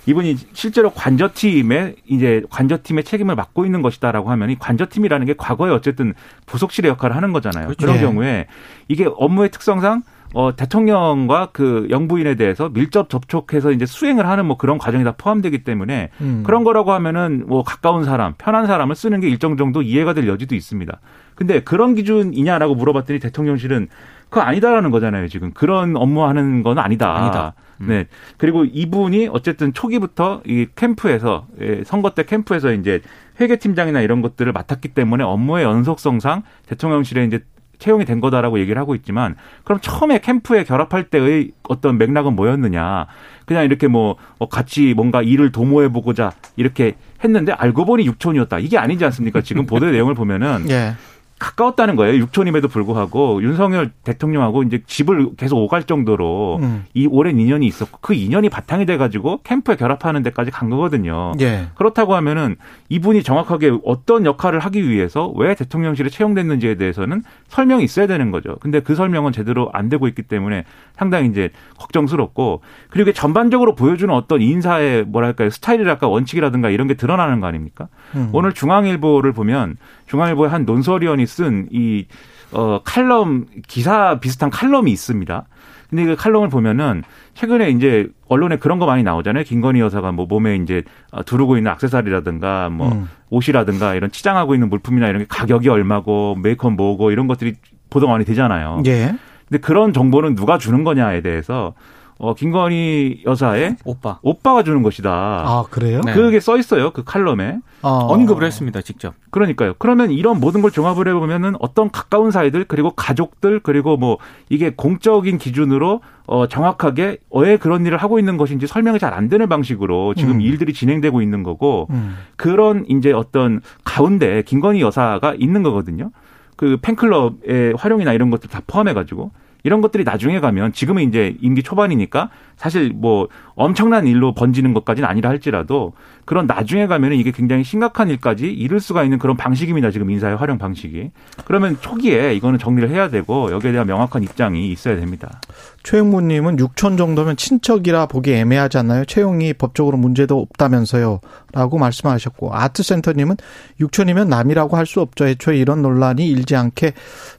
이분이 0.05 0.37
실제로 0.53 0.89
관저팀에 0.89 1.95
이제 2.07 2.41
관저팀의 2.49 3.03
책임을 3.03 3.35
맡고 3.35 3.65
있는 3.65 3.83
것이다라고 3.83 4.31
하면 4.31 4.49
이 4.49 4.57
관저팀이라는 4.57 5.25
게 5.27 5.35
과거에 5.37 5.71
어쨌든 5.71 6.15
부속실의 6.47 6.89
역할을 6.89 7.15
하는 7.15 7.31
거잖아요. 7.31 7.65
그렇죠. 7.65 7.85
그런 7.85 7.97
네. 7.97 8.01
경우에 8.01 8.47
이게 8.87 9.07
업무의 9.07 9.51
특성상 9.51 10.01
어, 10.33 10.55
대통령과 10.55 11.49
그 11.51 11.87
영부인에 11.89 12.35
대해서 12.35 12.69
밀접 12.69 13.09
접촉해서 13.09 13.71
이제 13.71 13.85
수행을 13.85 14.27
하는 14.27 14.45
뭐 14.45 14.57
그런 14.57 14.77
과정이 14.77 15.03
다 15.03 15.13
포함되기 15.17 15.63
때문에 15.63 16.09
음. 16.21 16.43
그런 16.45 16.63
거라고 16.63 16.91
하면은 16.93 17.45
뭐 17.47 17.63
가까운 17.63 18.03
사람, 18.03 18.33
편한 18.37 18.67
사람을 18.67 18.95
쓰는 18.95 19.19
게 19.21 19.29
일정 19.29 19.57
정도 19.57 19.81
이해가 19.81 20.13
될 20.13 20.27
여지도 20.27 20.55
있습니다. 20.55 20.99
근데 21.35 21.61
그런 21.61 21.95
기준이냐라고 21.95 22.75
물어봤더니 22.75 23.19
대통령실은 23.19 23.87
그거 24.29 24.41
아니다라는 24.41 24.91
거잖아요, 24.91 25.27
지금. 25.27 25.51
그런 25.53 25.97
업무하는 25.97 26.61
건 26.61 26.77
아니다. 26.77 27.15
아니다. 27.15 27.53
음. 27.81 27.87
네. 27.87 28.05
그리고 28.37 28.63
이분이 28.65 29.29
어쨌든 29.31 29.73
초기부터 29.73 30.41
이 30.45 30.67
캠프에서 30.75 31.47
예, 31.61 31.83
선거 31.83 32.11
때 32.11 32.23
캠프에서 32.23 32.73
이제 32.73 33.01
회계팀장이나 33.39 34.01
이런 34.01 34.21
것들을 34.21 34.51
맡았기 34.51 34.89
때문에 34.89 35.23
업무의 35.23 35.63
연속성상 35.63 36.43
대통령실에 36.67 37.25
이제 37.25 37.43
채용이 37.79 38.05
된 38.05 38.19
거다라고 38.19 38.59
얘기를 38.59 38.79
하고 38.79 38.93
있지만 38.93 39.35
그럼 39.63 39.79
처음에 39.81 40.19
캠프에 40.19 40.63
결합할 40.63 41.05
때의 41.05 41.51
어떤 41.63 41.97
맥락은 41.97 42.35
뭐였느냐? 42.35 43.07
그냥 43.45 43.65
이렇게 43.65 43.87
뭐 43.87 44.17
어, 44.37 44.47
같이 44.47 44.93
뭔가 44.93 45.21
일을 45.23 45.51
도모해 45.51 45.89
보고자 45.89 46.33
이렇게 46.55 46.95
했는데 47.23 47.51
알고 47.53 47.85
보니 47.85 48.05
육촌이었다. 48.05 48.59
이게 48.59 48.77
아니지 48.77 49.03
않습니까? 49.05 49.41
지금 49.41 49.65
보도 49.65 49.87
내용을 49.89 50.13
보면은 50.13 50.69
예. 50.69 50.93
가까웠다는 51.39 51.95
거예요. 51.95 52.17
육촌임에도 52.17 52.67
불구하고 52.67 53.41
윤석열 53.41 53.91
대통령하고 54.03 54.63
이제 54.63 54.83
집을 54.85 55.35
계속 55.37 55.57
오갈 55.57 55.83
정도로 55.83 56.59
음. 56.61 56.85
이 56.93 57.07
오랜 57.07 57.39
인연이 57.39 57.65
있었고 57.65 57.99
그 58.01 58.13
인연이 58.13 58.49
바탕이 58.49 58.85
돼가지고 58.85 59.39
캠프에 59.43 59.77
결합하는 59.77 60.21
데까지 60.21 60.51
간 60.51 60.69
거거든요. 60.69 61.31
예. 61.39 61.67
그렇다고 61.75 62.15
하면은 62.15 62.57
이분이 62.89 63.23
정확하게 63.23 63.79
어떤 63.85 64.25
역할을 64.25 64.59
하기 64.59 64.87
위해서 64.87 65.29
왜 65.35 65.55
대통령실에 65.55 66.09
채용됐는지에 66.09 66.75
대해서는 66.75 67.23
설명이 67.47 67.85
있어야 67.85 68.05
되는 68.05 68.31
거죠. 68.31 68.57
근데 68.59 68.81
그 68.81 68.93
설명은 68.95 69.31
제대로 69.31 69.69
안 69.71 69.87
되고 69.87 70.07
있기 70.07 70.23
때문에 70.23 70.65
상당히 70.95 71.29
이제 71.29 71.49
걱정스럽고 71.77 72.61
그리고 72.89 73.13
전반적으로 73.13 73.75
보여주는 73.75 74.13
어떤 74.13 74.41
인사의 74.41 75.05
뭐랄까요 75.05 75.49
스타일이랄까 75.49 76.07
원칙이라든가 76.07 76.69
이런 76.69 76.87
게 76.87 76.95
드러나는 76.95 77.39
거 77.39 77.47
아닙니까? 77.47 77.87
음. 78.15 78.29
오늘 78.33 78.51
중앙일보를 78.51 79.31
보면 79.31 79.77
중앙일보의 80.09 80.49
한 80.49 80.65
논설위원이 80.65 81.25
쓴이 81.25 82.07
어, 82.51 82.81
칼럼 82.83 83.45
기사 83.67 84.19
비슷한 84.19 84.49
칼럼이 84.49 84.91
있습니다. 84.91 85.45
근데 85.89 86.05
그 86.05 86.15
칼럼을 86.15 86.49
보면은 86.49 87.03
최근에 87.33 87.69
이제 87.71 88.07
언론에 88.27 88.57
그런 88.57 88.77
거 88.77 88.85
많이 88.85 89.01
나오잖아요. 89.01 89.43
김건희 89.43 89.79
여사가 89.79 90.11
뭐 90.11 90.27
몸에 90.27 90.55
이제 90.55 90.83
두르고 91.25 91.57
있는 91.57 91.71
악세사리라든가 91.71 92.69
뭐 92.69 92.91
음. 92.91 93.09
옷이라든가 93.29 93.95
이런 93.95 94.11
치장하고 94.11 94.53
있는 94.53 94.69
물품이나 94.69 95.07
이런 95.07 95.21
게 95.21 95.25
가격이 95.27 95.67
얼마고 95.69 96.35
메이크업 96.41 96.73
뭐고 96.73 97.11
이런 97.11 97.27
것들이 97.27 97.55
보도 97.89 98.07
많이 98.07 98.23
되잖아요. 98.23 98.83
예. 98.85 99.15
근데 99.47 99.59
그런 99.61 99.93
정보는 99.93 100.35
누가 100.35 100.59
주는 100.59 100.83
거냐에 100.83 101.21
대해서 101.21 101.73
어, 102.21 102.33
김건희 102.33 103.23
여사의 103.25 103.77
오빠. 103.85 104.19
오빠가 104.21 104.61
주는 104.61 104.83
것이다. 104.83 105.09
아, 105.09 105.63
그래요? 105.71 106.01
네. 106.05 106.13
그게 106.13 106.41
써 106.41 106.57
있어요. 106.57 106.91
그 106.91 107.05
칼럼에. 107.05 107.59
어. 107.81 108.07
언급을 108.09 108.43
했습니다, 108.43 108.81
직접. 108.81 109.13
그러니까요. 109.31 109.73
그러면 109.79 110.11
이런 110.11 110.41
모든 110.41 110.61
걸 110.61 110.69
종합을 110.69 111.07
해 111.07 111.13
보면은 111.13 111.55
어떤 111.59 111.89
가까운 111.89 112.29
사이들, 112.31 112.65
그리고 112.65 112.91
가족들, 112.91 113.61
그리고 113.61 113.95
뭐 113.95 114.17
이게 114.49 114.71
공적인 114.75 115.37
기준으로 115.37 116.01
어, 116.27 116.47
정확하게 116.47 117.19
왜 117.31 117.55
그런 117.55 117.85
일을 117.85 117.97
하고 117.97 118.19
있는 118.19 118.35
것인지 118.35 118.67
설명이 118.67 118.99
잘 118.99 119.09
안 119.13 119.27
되는 119.29 119.47
방식으로 119.49 120.13
지금 120.13 120.33
음. 120.35 120.41
일들이 120.41 120.73
진행되고 120.73 121.21
있는 121.21 121.41
거고 121.41 121.87
음. 121.89 122.17
그런 122.35 122.85
이제 122.89 123.11
어떤 123.13 123.61
가운데 123.85 124.43
김건희 124.43 124.81
여사가 124.81 125.33
있는 125.39 125.63
거거든요. 125.63 126.11
그 126.57 126.77
팬클럽의 126.81 127.75
활용이나 127.77 128.11
이런 128.13 128.29
것들 128.29 128.49
다 128.49 128.61
포함해 128.67 128.93
가지고 128.93 129.31
이런 129.63 129.81
것들이 129.81 130.03
나중에 130.03 130.39
가면 130.39 130.73
지금은 130.73 131.03
이제 131.03 131.35
임기 131.41 131.63
초반이니까 131.63 132.29
사실 132.59 132.91
뭐 132.93 133.29
엄청난 133.55 134.05
일로 134.05 134.33
번지는 134.33 134.73
것까지는 134.73 135.07
아니라 135.07 135.29
할지라도 135.29 135.93
그런 136.25 136.45
나중에 136.45 136.87
가면은 136.87 137.15
이게 137.17 137.31
굉장히 137.31 137.63
심각한 137.63 138.09
일까지 138.09 138.51
이룰 138.51 138.81
수가 138.81 139.03
있는 139.03 139.17
그런 139.17 139.37
방식입니다. 139.37 139.91
지금 139.91 140.09
인사의 140.11 140.35
활용 140.35 140.57
방식이. 140.57 141.11
그러면 141.45 141.77
초기에 141.79 142.33
이거는 142.35 142.59
정리를 142.59 142.89
해야 142.89 143.09
되고 143.09 143.49
여기에 143.51 143.71
대한 143.71 143.87
명확한 143.87 144.23
입장이 144.23 144.71
있어야 144.71 144.97
됩니다. 144.97 145.39
최영무님은 145.83 146.57
6천 146.57 146.97
정도면 146.97 147.37
친척이라 147.37 148.07
보기 148.07 148.33
애매하지 148.33 148.77
않나요? 148.77 149.05
채용이 149.05 149.53
법적으로 149.53 149.97
문제도 149.97 150.37
없다면서요. 150.39 151.21
라고 151.53 151.77
말씀하셨고 151.77 152.53
아트센터님은 152.53 153.37
6천이면 153.79 154.27
남이라고 154.27 154.75
할 154.75 154.89
수 154.89 155.01
없죠. 155.01 155.27
애초에 155.27 155.55
이런 155.57 155.83
논란이 155.83 156.27
일지 156.27 156.55
않게 156.55 156.93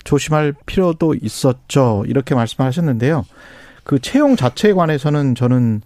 조심할 0.04 0.54
필요도 0.66 1.16
있었죠. 1.20 2.04
이렇게 2.06 2.36
말씀하셨는데요. 2.36 3.24
그 3.84 3.98
채용 3.98 4.36
자체에 4.36 4.72
관해서는 4.72 5.34
저는 5.34 5.82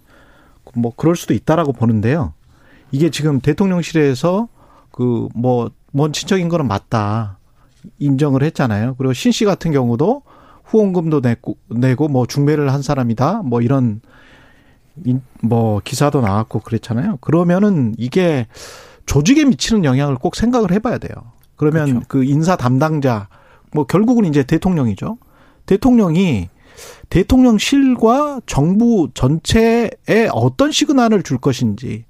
뭐 0.73 0.93
그럴 0.95 1.15
수도 1.15 1.33
있다라고 1.33 1.73
보는데요. 1.73 2.33
이게 2.91 3.09
지금 3.09 3.39
대통령실에서 3.39 4.47
그 4.91 5.29
뭐 5.33 5.69
먼 5.95 6.11
친척인 6.11 6.49
거는 6.49 6.67
맞다 6.67 7.37
인정을 7.99 8.43
했잖아요. 8.43 8.95
그리고 8.97 9.13
신 9.13 9.31
씨 9.31 9.45
같은 9.45 9.71
경우도 9.71 10.23
후원금도 10.65 11.21
내고 11.21 11.55
내고 11.69 12.09
뭐 12.09 12.25
중매를 12.27 12.73
한 12.73 12.81
사람이다 12.81 13.43
뭐 13.43 13.61
이런 13.61 14.01
뭐 15.41 15.79
기사도 15.85 16.19
나왔고 16.19 16.59
그랬잖아요. 16.59 17.19
그러면은 17.21 17.95
이게 17.97 18.47
조직에 19.05 19.45
미치는 19.45 19.85
영향을 19.85 20.15
꼭 20.15 20.35
생각을 20.35 20.73
해봐야 20.73 20.97
돼요. 20.97 21.13
그러면 21.55 21.85
그렇죠. 21.85 22.05
그 22.09 22.23
인사 22.25 22.57
담당자 22.57 23.29
뭐 23.71 23.85
결국은 23.85 24.25
이제 24.25 24.43
대통령이죠. 24.43 25.17
대통령이 25.65 26.49
대통령실과 27.09 28.41
정부 28.45 29.09
전체에 29.13 30.29
어떤 30.31 30.71
시그널을 30.71 31.23
줄 31.23 31.37
것인지 31.37 32.05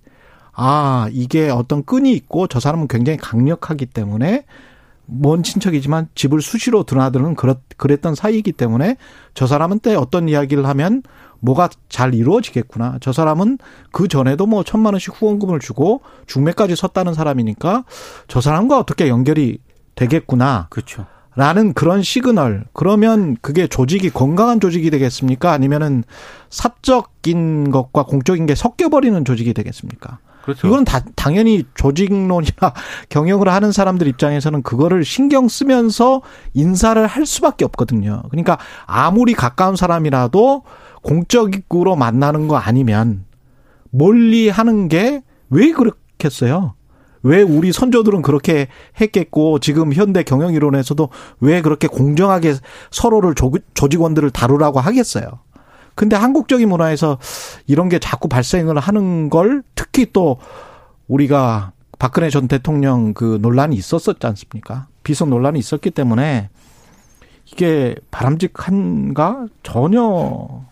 아 0.53 1.09
이게 1.11 1.49
어떤 1.49 1.83
끈이 1.83 2.13
있고 2.13 2.47
저 2.47 2.59
사람은 2.59 2.87
굉장히 2.87 3.17
강력하기 3.17 3.87
때문에 3.87 4.45
먼 5.07 5.43
친척이지만 5.43 6.09
집을 6.15 6.41
수시로 6.41 6.83
드나드는 6.83 7.35
그랬던 7.77 8.15
사이이기 8.15 8.53
때문에 8.53 8.97
저 9.33 9.47
사람은 9.47 9.79
때 9.79 9.95
어떤 9.95 10.27
이야기를 10.27 10.65
하면 10.67 11.03
뭐가 11.41 11.69
잘 11.89 12.15
이루어지겠구나. 12.15 12.97
저 13.01 13.13
사람은 13.13 13.59
그 13.91 14.07
전에도 14.07 14.47
뭐 14.47 14.63
천만 14.63 14.93
원씩 14.93 15.21
후원금을 15.21 15.59
주고 15.59 16.01
중매까지 16.25 16.75
섰다는 16.75 17.13
사람이니까 17.13 17.85
저 18.27 18.41
사람과 18.41 18.79
어떻게 18.79 19.07
연결이 19.07 19.59
되겠구나. 19.93 20.67
그렇죠. 20.69 21.05
라는 21.35 21.73
그런 21.73 22.01
시그널. 22.01 22.65
그러면 22.73 23.35
그게 23.41 23.67
조직이 23.67 24.09
건강한 24.09 24.59
조직이 24.59 24.89
되겠습니까? 24.89 25.51
아니면은 25.51 26.03
사적인 26.49 27.71
것과 27.71 28.03
공적인 28.03 28.45
게 28.45 28.55
섞여버리는 28.55 29.25
조직이 29.25 29.53
되겠습니까? 29.53 30.19
그렇죠. 30.43 30.67
이건 30.67 30.85
다, 30.85 31.01
당연히 31.15 31.63
조직론이나 31.73 32.73
경영을 33.09 33.49
하는 33.49 33.71
사람들 33.71 34.07
입장에서는 34.07 34.61
그거를 34.61 35.03
신경 35.03 35.47
쓰면서 35.47 36.21
인사를 36.53 37.05
할 37.05 37.25
수밖에 37.25 37.65
없거든요. 37.65 38.21
그러니까 38.29 38.57
아무리 38.85 39.33
가까운 39.33 39.75
사람이라도 39.75 40.63
공적으로 41.01 41.95
만나는 41.95 42.47
거 42.47 42.57
아니면 42.57 43.25
멀리 43.91 44.49
하는 44.49 44.87
게 44.87 45.21
왜 45.49 45.71
그렇겠어요? 45.71 46.74
왜 47.25 47.41
우리 47.41 47.73
선조들은 47.73 48.21
그렇게 48.21 48.67
했겠고 49.01 49.57
지금 49.57 49.91
현대 49.93 50.21
경영 50.21 50.53
이론에서도 50.53 51.09
왜 51.39 51.63
그렇게 51.63 51.87
공정하게 51.87 52.53
서로를 52.91 53.33
조직원들을 53.73 54.29
다루라고 54.29 54.79
하겠어요? 54.79 55.39
근데 55.95 56.15
한국적인 56.15 56.69
문화에서 56.69 57.17
이런 57.65 57.89
게 57.89 57.97
자꾸 57.97 58.27
발생을 58.27 58.77
하는 58.77 59.31
걸 59.31 59.63
특히 59.73 60.05
또 60.13 60.37
우리가 61.07 61.71
박근혜 61.97 62.29
전 62.29 62.47
대통령 62.47 63.15
그 63.15 63.39
논란이 63.41 63.75
있었었지 63.75 64.27
않습니까? 64.27 64.87
비선 65.03 65.31
논란이 65.31 65.57
있었기 65.57 65.89
때문에 65.91 66.49
이게 67.51 67.95
바람직한가? 68.11 69.47
전혀 69.63 70.63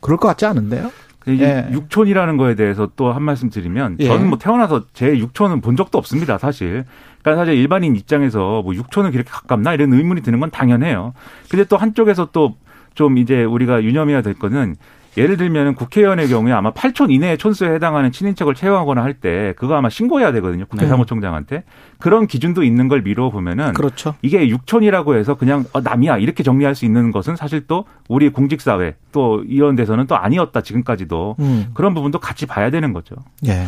그럴 0.00 0.18
것 0.18 0.26
같지 0.26 0.44
않은데요? 0.44 0.90
예. 1.28 1.68
육촌이라는 1.72 2.36
거에 2.36 2.54
대해서 2.54 2.88
또 2.96 3.12
한 3.12 3.22
말씀 3.22 3.50
드리면 3.50 3.96
예. 4.00 4.06
저는 4.06 4.28
뭐 4.28 4.38
태어나서 4.38 4.84
제 4.94 5.18
육촌은 5.18 5.60
본 5.60 5.76
적도 5.76 5.98
없습니다, 5.98 6.38
사실. 6.38 6.84
그러니까 7.22 7.44
사실 7.44 7.58
일반인 7.58 7.96
입장에서 7.96 8.62
뭐 8.62 8.74
육촌은 8.74 9.10
그렇게 9.12 9.28
가깝나 9.30 9.74
이런 9.74 9.92
의문이 9.92 10.22
드는 10.22 10.40
건 10.40 10.50
당연해요. 10.50 11.12
근데 11.50 11.64
또 11.64 11.76
한쪽에서 11.76 12.30
또 12.32 12.54
좀 12.94 13.18
이제 13.18 13.44
우리가 13.44 13.82
유념해야 13.84 14.20
될 14.20 14.34
거는 14.34 14.74
예를 15.16 15.36
들면 15.36 15.74
국회의원의 15.74 16.28
경우에 16.28 16.52
아마 16.52 16.72
8촌 16.72 17.10
이내의 17.10 17.36
촌수에 17.38 17.70
해당하는 17.74 18.12
친인척을 18.12 18.54
채용하거나 18.54 19.02
할 19.02 19.14
때 19.20 19.54
그거 19.56 19.74
아마 19.74 19.90
신고해야 19.90 20.32
되거든요. 20.32 20.64
국회 20.66 20.84
네. 20.84 20.88
사무총장한테. 20.88 21.64
그런 21.98 22.26
기준도 22.26 22.62
있는 22.62 22.88
걸 22.88 23.02
미뤄 23.02 23.30
보면은 23.30 23.72
그렇죠. 23.74 24.14
이게 24.22 24.46
6촌이라고 24.48 25.16
해서 25.16 25.34
그냥 25.34 25.64
어, 25.72 25.80
남이야 25.80 26.18
이렇게 26.18 26.42
정리할 26.42 26.74
수 26.74 26.84
있는 26.84 27.10
것은 27.10 27.36
사실 27.36 27.66
또 27.66 27.84
우리 28.08 28.30
공직 28.30 28.60
사회 28.60 28.94
또 29.12 29.42
이런 29.46 29.76
데서는 29.76 30.06
또 30.06 30.16
아니었다 30.16 30.62
지금까지도 30.62 31.36
음. 31.40 31.70
그런 31.74 31.92
부분도 31.92 32.18
같이 32.20 32.46
봐야 32.46 32.70
되는 32.70 32.92
거죠. 32.92 33.16
예. 33.46 33.66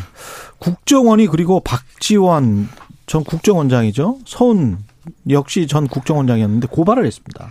국정원이 0.59 1.27
그리고 1.27 1.61
박지원 1.61 2.69
전 3.07 3.25
국정원장이죠. 3.25 4.19
서훈 4.25 4.79
역시 5.29 5.67
전 5.67 5.89
국정원장이었는데 5.89 6.69
고발을 6.71 7.05
했습니다. 7.05 7.49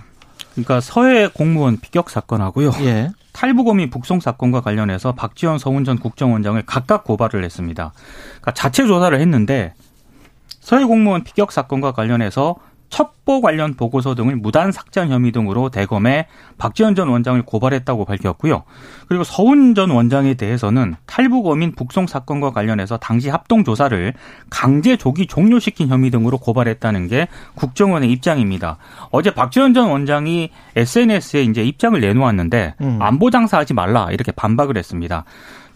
그러니까 0.53 0.79
서해 0.81 1.27
공무원 1.27 1.77
피격 1.79 2.09
사건하고요. 2.09 2.71
예. 2.81 3.11
탈북어민 3.33 3.89
북송 3.89 4.19
사건과 4.19 4.61
관련해서 4.61 5.13
박지원 5.13 5.57
서훈 5.57 5.83
전 5.83 5.97
국정원장을 5.97 6.61
각각 6.65 7.03
고발을 7.03 7.43
했습니다. 7.43 7.93
그러니까 8.41 8.51
자체 8.53 8.85
조사를 8.85 9.19
했는데 9.19 9.73
서해 10.59 10.85
공무원 10.85 11.23
피격 11.23 11.51
사건과 11.51 11.91
관련해서 11.91 12.55
첩보 12.91 13.41
관련 13.41 13.73
보고서 13.73 14.13
등을 14.15 14.35
무단 14.35 14.71
삭제한 14.71 15.09
혐의 15.09 15.31
등으로 15.31 15.69
대검에 15.69 16.27
박지원 16.57 16.93
전 16.93 17.07
원장을 17.07 17.41
고발했다고 17.41 18.05
밝혔고요. 18.05 18.63
그리고 19.07 19.23
서훈 19.23 19.73
전 19.73 19.89
원장에 19.89 20.35
대해서는 20.35 20.95
탈북 21.05 21.47
어민 21.47 21.71
북송 21.71 22.05
사건과 22.05 22.51
관련해서 22.51 22.97
당시 22.97 23.29
합동 23.29 23.63
조사를 23.63 24.13
강제 24.49 24.97
조기 24.97 25.25
종료시킨 25.25 25.87
혐의 25.87 26.11
등으로 26.11 26.37
고발했다는 26.37 27.07
게 27.07 27.27
국정원의 27.55 28.11
입장입니다. 28.11 28.77
어제 29.09 29.33
박지원 29.33 29.73
전 29.73 29.89
원장이 29.89 30.49
SNS에 30.75 31.43
이제 31.43 31.63
입장을 31.63 31.99
내놓았는데 31.99 32.75
음. 32.81 32.97
안보 33.01 33.31
장사하지 33.31 33.73
말라 33.73 34.09
이렇게 34.11 34.33
반박을 34.33 34.77
했습니다. 34.77 35.23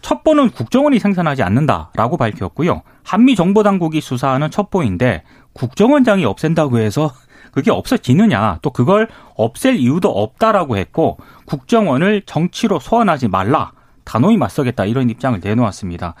첩보는 0.02 0.50
국정원이 0.50 0.98
생산하지 0.98 1.42
않는다라고 1.42 2.16
밝혔고요. 2.16 2.82
한미 3.02 3.34
정보 3.34 3.62
당국이 3.62 4.00
수사하는 4.00 4.50
첩보인데 4.50 5.22
국정원장이 5.56 6.24
없앤다고 6.24 6.78
해서 6.78 7.12
그게 7.52 7.70
없어지느냐 7.70 8.58
또 8.60 8.70
그걸 8.70 9.08
없앨 9.34 9.76
이유도 9.76 10.10
없다라고 10.10 10.76
했고 10.76 11.16
국정원을 11.46 12.22
정치로 12.26 12.78
소환하지 12.78 13.28
말라 13.28 13.72
단호히 14.04 14.36
맞서겠다 14.36 14.84
이런 14.84 15.10
입장을 15.10 15.40
내놓았습니다. 15.42 16.14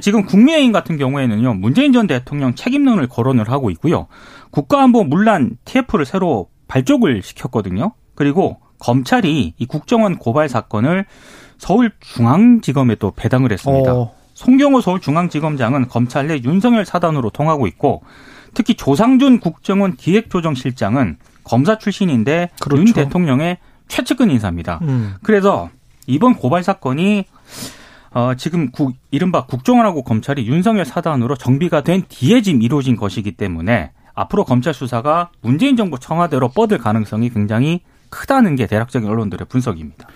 지금 0.00 0.24
국민의힘 0.26 0.70
같은 0.70 0.96
경우에는요 0.96 1.54
문재인 1.54 1.92
전 1.92 2.06
대통령 2.06 2.54
책임론을 2.54 3.08
거론을 3.08 3.50
하고 3.50 3.70
있고요 3.70 4.06
국가안보 4.50 5.04
문란 5.04 5.56
TF를 5.64 6.04
새로 6.04 6.48
발족을 6.68 7.22
시켰거든요. 7.22 7.92
그리고 8.14 8.60
검찰이 8.78 9.54
이 9.56 9.66
국정원 9.66 10.18
고발 10.18 10.48
사건을 10.48 11.06
서울중앙지검에 11.58 12.96
또 12.96 13.12
배당을 13.12 13.52
했습니다. 13.52 13.94
어. 13.94 14.14
송경호 14.34 14.80
서울중앙지검장은 14.80 15.88
검찰 15.88 16.26
내 16.26 16.40
윤석열 16.42 16.84
사단으로 16.84 17.30
통하고 17.30 17.66
있고 17.68 18.02
특히 18.54 18.74
조상준 18.74 19.40
국정원 19.40 19.96
기획조정실장은 19.96 21.16
검사 21.44 21.78
출신인데 21.78 22.50
그렇죠. 22.60 22.82
윤 22.82 22.92
대통령의 22.92 23.58
최측근 23.88 24.30
인사입니다. 24.30 24.80
음. 24.82 25.14
그래서 25.22 25.70
이번 26.06 26.34
고발 26.34 26.62
사건이 26.62 27.24
어, 28.14 28.34
지금 28.36 28.70
국, 28.70 28.94
이른바 29.10 29.46
국정원하고 29.46 30.02
검찰이 30.02 30.46
윤석열 30.46 30.84
사단으로 30.84 31.36
정비가 31.36 31.82
된 31.82 32.02
뒤에 32.08 32.42
지금 32.42 32.62
이루어진 32.62 32.96
것이기 32.96 33.32
때문에 33.32 33.92
앞으로 34.14 34.44
검찰 34.44 34.74
수사가 34.74 35.30
문재인 35.40 35.76
정부 35.76 35.98
청와대로 35.98 36.48
뻗을 36.48 36.78
가능성이 36.78 37.30
굉장히 37.30 37.80
크다는 38.10 38.56
게 38.56 38.66
대략적인 38.66 39.08
언론들의 39.08 39.46
분석입니다. 39.48 40.06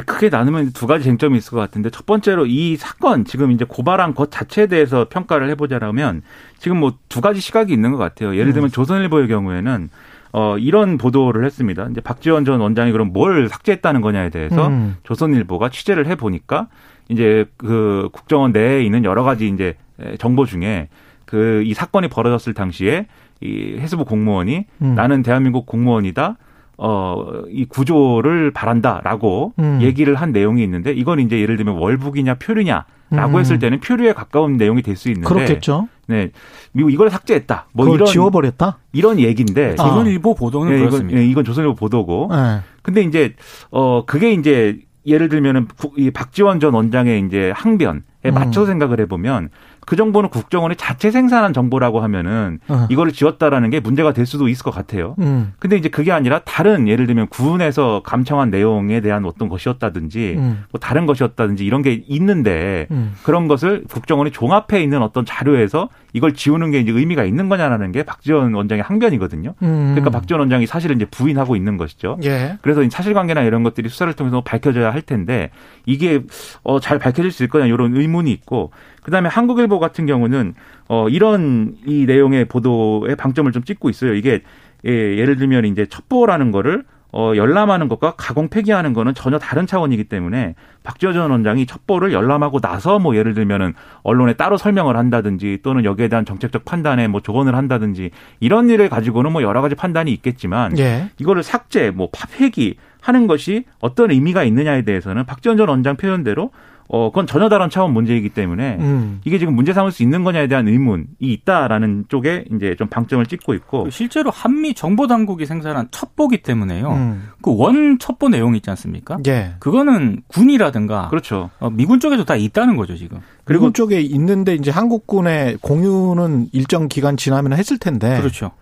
크게 0.00 0.28
나누면 0.28 0.72
두 0.72 0.86
가지 0.86 1.04
쟁점이 1.04 1.38
있을 1.38 1.50
것 1.52 1.58
같은데 1.58 1.90
첫 1.90 2.04
번째로 2.06 2.46
이 2.46 2.76
사건 2.76 3.24
지금 3.24 3.50
이제 3.52 3.64
고발한 3.66 4.14
것 4.14 4.30
자체에 4.30 4.66
대해서 4.66 5.06
평가를 5.08 5.48
해보자라면 5.50 6.22
지금 6.58 6.78
뭐 6.78 6.92
두 7.08 7.20
가지 7.20 7.40
시각이 7.40 7.72
있는 7.72 7.92
것 7.92 7.98
같아요. 7.98 8.36
예를 8.36 8.52
들면 8.52 8.68
음. 8.68 8.70
조선일보의 8.70 9.28
경우에는 9.28 9.88
어 10.32 10.58
이런 10.58 10.98
보도를 10.98 11.44
했습니다. 11.44 11.86
이제 11.92 12.00
박지원 12.00 12.44
전 12.44 12.60
원장이 12.60 12.90
그럼 12.90 13.12
뭘 13.12 13.48
삭제했다는 13.48 14.00
거냐에 14.00 14.30
대해서 14.30 14.66
음. 14.66 14.96
조선일보가 15.04 15.68
취재를 15.68 16.06
해 16.08 16.16
보니까 16.16 16.66
이제 17.08 17.44
그 17.56 18.08
국정원 18.12 18.50
내에 18.52 18.82
있는 18.82 19.04
여러 19.04 19.22
가지 19.22 19.46
이제 19.48 19.76
정보 20.18 20.44
중에 20.44 20.88
그 21.24 21.62
이 21.64 21.72
사건이 21.74 22.08
벌어졌을 22.08 22.52
당시에 22.54 23.06
이 23.40 23.76
해수부 23.78 24.04
공무원이 24.04 24.64
음. 24.82 24.94
나는 24.94 25.22
대한민국 25.22 25.66
공무원이다. 25.66 26.36
어, 26.78 27.42
이 27.48 27.64
구조를 27.64 28.50
바란다라고 28.52 29.52
음. 29.58 29.78
얘기를 29.82 30.14
한 30.14 30.32
내용이 30.32 30.62
있는데 30.64 30.92
이건 30.92 31.20
이제 31.20 31.40
예를 31.40 31.56
들면 31.56 31.76
월북이냐 31.76 32.34
표류냐라고 32.34 32.84
음. 33.12 33.38
했을 33.38 33.58
때는 33.58 33.80
표류에 33.80 34.12
가까운 34.12 34.56
내용이 34.56 34.82
될 34.82 34.96
수 34.96 35.08
있는데 35.08 35.28
그렇겠죠. 35.28 35.88
네. 36.06 36.30
미국 36.72 36.92
이걸 36.92 37.10
삭제했다. 37.10 37.66
뭐 37.72 37.94
이런 37.94 38.06
지워버렸다. 38.06 38.78
이런 38.92 39.18
얘기인데 39.18 39.72
아. 39.78 39.82
조선일보 39.82 40.34
보도는 40.34 40.72
네, 40.72 40.78
그렇습니다. 40.78 41.08
이건, 41.10 41.20
네, 41.24 41.30
이건 41.30 41.44
조선일보 41.44 41.74
보도고. 41.74 42.28
네. 42.32 42.60
근데 42.82 43.02
이제 43.02 43.34
어 43.70 44.04
그게 44.04 44.32
이제 44.32 44.78
예를 45.06 45.28
들면은 45.28 45.68
이 45.96 46.10
박지원 46.10 46.60
전 46.60 46.74
원장의 46.74 47.24
이제 47.26 47.52
항변에 47.54 48.00
맞춰 48.32 48.62
음. 48.62 48.66
생각을 48.66 49.00
해보면 49.00 49.50
그 49.86 49.96
정보는 49.96 50.30
국정원이 50.30 50.76
자체 50.76 51.10
생산한 51.10 51.52
정보라고 51.52 52.00
하면은 52.00 52.58
어. 52.68 52.86
이거를 52.90 53.12
지웠다라는 53.12 53.70
게 53.70 53.80
문제가 53.80 54.12
될 54.12 54.26
수도 54.26 54.48
있을 54.48 54.64
것 54.64 54.70
같아요. 54.70 55.14
음. 55.18 55.52
근데 55.58 55.76
이제 55.76 55.88
그게 55.88 56.12
아니라 56.12 56.40
다른 56.40 56.88
예를 56.88 57.06
들면 57.06 57.28
군에서 57.28 58.02
감청한 58.04 58.50
내용에 58.50 59.00
대한 59.00 59.24
어떤 59.24 59.48
것이었다든지 59.48 60.34
음. 60.38 60.64
뭐 60.70 60.80
다른 60.80 61.06
것이었다든지 61.06 61.64
이런 61.64 61.82
게 61.82 62.02
있는데 62.08 62.86
음. 62.90 63.14
그런 63.22 63.48
것을 63.48 63.84
국정원이 63.88 64.30
종합해 64.30 64.82
있는 64.82 65.02
어떤 65.02 65.24
자료에서 65.24 65.88
이걸 66.12 66.34
지우는 66.34 66.70
게 66.70 66.80
이제 66.80 66.92
의미가 66.92 67.24
있는 67.24 67.48
거냐라는 67.48 67.92
게 67.92 68.04
박지원 68.04 68.54
원장의 68.54 68.82
항변이거든요. 68.82 69.54
음. 69.62 69.92
그러니까 69.94 70.10
박지원 70.10 70.40
원장이 70.40 70.66
사실은 70.66 70.96
이제 70.96 71.04
부인하고 71.06 71.56
있는 71.56 71.76
것이죠. 71.76 72.18
예. 72.24 72.58
그래서 72.62 72.82
사실관계나 72.88 73.42
이런 73.42 73.62
것들이 73.64 73.88
수사를 73.88 74.12
통해서 74.12 74.40
밝혀져야 74.40 74.92
할 74.92 75.02
텐데 75.02 75.50
이게 75.86 76.22
어, 76.62 76.78
잘 76.78 76.98
밝혀질 76.98 77.30
수 77.32 77.44
있을 77.44 77.48
거냐 77.48 77.66
이런 77.66 77.96
의문이 77.96 78.30
있고 78.32 78.70
그다음에 79.02 79.28
한국일보 79.28 79.73
같은 79.78 80.06
경우는 80.06 80.54
어 80.88 81.08
이런 81.08 81.76
이 81.86 82.06
내용의 82.06 82.46
보도에 82.46 83.14
방점을 83.14 83.50
좀 83.52 83.64
찍고 83.64 83.90
있어요. 83.90 84.14
이게 84.14 84.42
예, 84.86 84.90
예를 84.90 85.36
들면 85.36 85.64
이제 85.64 85.86
첩보라는 85.86 86.50
거를 86.50 86.84
어, 87.16 87.32
열람하는 87.36 87.86
것과 87.86 88.14
가공 88.16 88.48
폐기하는 88.48 88.92
거는 88.92 89.14
전혀 89.14 89.38
다른 89.38 89.68
차원이기 89.68 90.04
때문에 90.04 90.56
박지원 90.82 91.14
전 91.14 91.30
원장이 91.30 91.64
첩보를 91.64 92.12
열람하고 92.12 92.58
나서 92.58 92.98
뭐 92.98 93.14
예를 93.14 93.34
들면은 93.34 93.72
언론에 94.02 94.32
따로 94.32 94.56
설명을 94.56 94.96
한다든지 94.96 95.60
또는 95.62 95.84
여기에 95.84 96.08
대한 96.08 96.24
정책적 96.24 96.64
판단에 96.64 97.06
뭐 97.06 97.20
조언을 97.20 97.54
한다든지 97.54 98.10
이런 98.40 98.68
일을 98.68 98.88
가지고는 98.88 99.30
뭐 99.30 99.42
여러 99.42 99.62
가지 99.62 99.76
판단이 99.76 100.12
있겠지만 100.12 100.76
예. 100.78 101.08
이거를 101.20 101.44
삭제, 101.44 101.92
뭐 101.92 102.08
폐기 102.36 102.78
하는 103.00 103.28
것이 103.28 103.64
어떤 103.78 104.10
의미가 104.10 104.42
있느냐에 104.42 104.82
대해서는 104.82 105.24
박지원 105.24 105.56
전 105.56 105.68
원장 105.68 105.96
표현대로 105.96 106.50
어, 106.88 107.10
그건 107.10 107.26
전혀 107.26 107.48
다른 107.48 107.70
차원 107.70 107.92
문제이기 107.92 108.30
때문에 108.30 108.76
음. 108.80 109.20
이게 109.24 109.38
지금 109.38 109.54
문제 109.54 109.72
삼을 109.72 109.90
수 109.90 110.02
있는 110.02 110.22
거냐에 110.24 110.46
대한 110.46 110.68
의문이 110.68 111.04
있다라는 111.18 112.04
쪽에 112.08 112.44
이제 112.54 112.74
좀 112.76 112.88
방점을 112.88 113.24
찍고 113.26 113.54
있고 113.54 113.90
실제로 113.90 114.30
한미 114.30 114.74
정보 114.74 115.06
당국이 115.06 115.46
생산한 115.46 115.88
첩보기 115.90 116.42
때문에요. 116.42 116.92
음. 116.92 117.28
그원 117.42 117.98
첩보 117.98 118.28
내용 118.28 118.54
있지 118.54 118.70
않습니까? 118.70 119.18
예. 119.26 119.54
그거는 119.60 120.22
군이라든가 120.28 121.08
그렇죠. 121.08 121.50
어, 121.58 121.70
미군 121.70 122.00
쪽에도 122.00 122.24
다 122.24 122.36
있다는 122.36 122.76
거죠 122.76 122.96
지금. 122.96 123.20
그리고 123.44 123.66
미군 123.66 123.72
쪽에 123.74 124.00
있는데 124.00 124.54
이제 124.54 124.70
한국군의 124.70 125.58
공유는 125.60 126.48
일정 126.52 126.88
기간 126.88 127.16
지나면 127.16 127.54
했을 127.54 127.78
텐데. 127.78 128.18
그렇죠. 128.18 128.52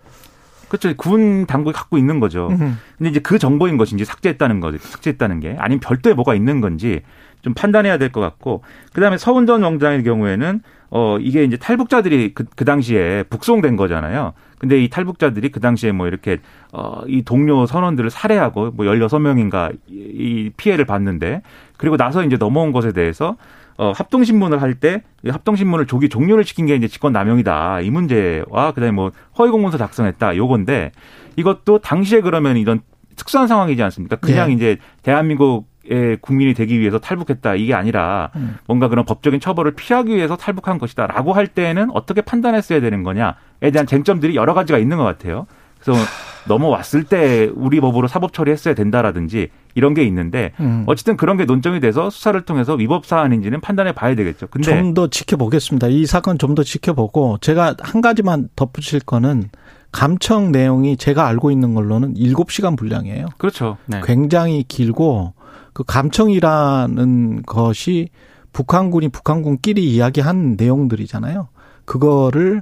그렇죠. 0.73 0.91
군 0.97 1.45
당국이 1.45 1.71
갖고 1.75 1.99
있는 1.99 2.19
거죠. 2.19 2.47
음흠. 2.47 2.73
근데 2.97 3.09
이제 3.11 3.19
그 3.19 3.37
정보인 3.37 3.77
것인지 3.77 4.05
삭제했다는 4.05 4.59
거죠. 4.59 4.79
삭제했다는 4.79 5.39
게 5.39 5.55
아니면 5.59 5.79
별도의 5.81 6.15
뭐가 6.15 6.33
있는 6.33 6.61
건지 6.61 7.01
좀 7.43 7.53
판단해야 7.53 7.99
될 7.99 8.09
것 8.11 8.21
같고 8.21 8.63
그다음에 8.93 9.17
서훈 9.19 9.45
전 9.45 9.61
원장의 9.61 10.03
경우에는 10.03 10.61
어 10.89 11.17
이게 11.19 11.43
이제 11.43 11.57
탈북자들이 11.57 12.33
그, 12.33 12.45
그 12.55 12.65
당시에 12.65 13.23
북송된 13.29 13.75
거잖아요. 13.75 14.33
근데 14.57 14.83
이 14.83 14.89
탈북자들이 14.89 15.49
그 15.49 15.59
당시에 15.59 15.91
뭐 15.91 16.07
이렇게 16.07 16.39
어이 16.71 17.21
동료 17.23 17.67
선원들을 17.67 18.09
살해하고 18.09 18.71
뭐 18.71 18.85
16명인가 18.87 19.75
이 19.89 20.49
피해를 20.57 20.85
봤는데 20.85 21.43
그리고 21.77 21.97
나서 21.97 22.23
이제 22.23 22.37
넘어온 22.37 22.71
것에 22.71 22.93
대해서 22.93 23.35
어, 23.77 23.91
합동신문을 23.95 24.61
할 24.61 24.73
때 24.75 25.03
합동신문을 25.27 25.85
조기 25.85 26.09
종료를 26.09 26.43
시킨 26.43 26.65
게 26.65 26.75
이제 26.75 26.87
직권남용이다. 26.87 27.81
이 27.81 27.89
문제와 27.91 28.71
그다음에 28.71 28.91
뭐 28.91 29.11
허위공문서 29.37 29.77
작성했다. 29.77 30.35
요건데 30.35 30.91
이것도 31.35 31.79
당시에 31.79 32.21
그러면 32.21 32.57
이런 32.57 32.81
특수한 33.15 33.47
상황이지 33.47 33.81
않습니까? 33.83 34.15
그냥 34.17 34.49
네. 34.49 34.53
이제 34.55 34.77
대한민국 35.03 35.71
의 35.85 36.17
국민이 36.21 36.53
되기 36.53 36.79
위해서 36.79 36.97
탈북했다 36.97 37.55
이게 37.55 37.73
아니라 37.73 38.31
음. 38.37 38.57
뭔가 38.67 38.87
그런 38.87 39.03
법적인 39.03 39.41
처벌을 39.41 39.73
피하기 39.73 40.15
위해서 40.15 40.37
탈북한 40.37 40.77
것이다라고 40.77 41.33
할 41.33 41.45
때는 41.45 41.89
어떻게 41.91 42.21
판단했어야 42.21 42.79
되는 42.79 43.03
거냐에 43.03 43.69
대한 43.73 43.85
쟁점들이 43.85 44.33
여러 44.37 44.53
가지가 44.53 44.79
있는 44.79 44.95
것 44.95 45.03
같아요. 45.03 45.45
그래서 45.81 45.99
넘어왔을 46.47 47.03
때 47.03 47.51
우리 47.53 47.81
법으로 47.81 48.07
사법 48.07 48.31
처리했어야 48.31 48.75
된다라든지 48.75 49.49
이런 49.75 49.93
게 49.93 50.03
있는데 50.03 50.51
음. 50.59 50.83
어쨌든 50.87 51.17
그런 51.17 51.37
게 51.37 51.45
논점이 51.45 51.79
돼서 51.79 52.09
수사를 52.09 52.39
통해서 52.45 52.73
위법 52.75 53.05
사안인지는 53.05 53.61
판단해 53.61 53.91
봐야 53.93 54.15
되겠죠. 54.15 54.47
근데 54.47 54.65
좀 54.69 54.93
더 54.93 55.07
지켜보겠습니다. 55.07 55.87
이 55.87 56.05
사건 56.05 56.37
좀 56.37 56.55
더 56.55 56.63
지켜보고 56.63 57.39
제가 57.41 57.75
한 57.79 58.01
가지만 58.01 58.49
덧붙일 58.55 58.99
거는 59.01 59.49
감청 59.91 60.51
내용이 60.51 60.97
제가 60.97 61.27
알고 61.27 61.51
있는 61.51 61.73
걸로는 61.73 62.13
7시간 62.15 62.77
분량이에요. 62.77 63.27
그렇죠. 63.37 63.77
네. 63.85 64.01
굉장히 64.03 64.63
길고 64.67 65.33
그 65.73 65.83
감청이라는 65.83 67.43
것이 67.43 68.09
북한군이 68.53 69.09
북한군끼리 69.09 69.83
이야기한 69.83 70.55
내용들이잖아요. 70.57 71.47
그거를 71.85 72.61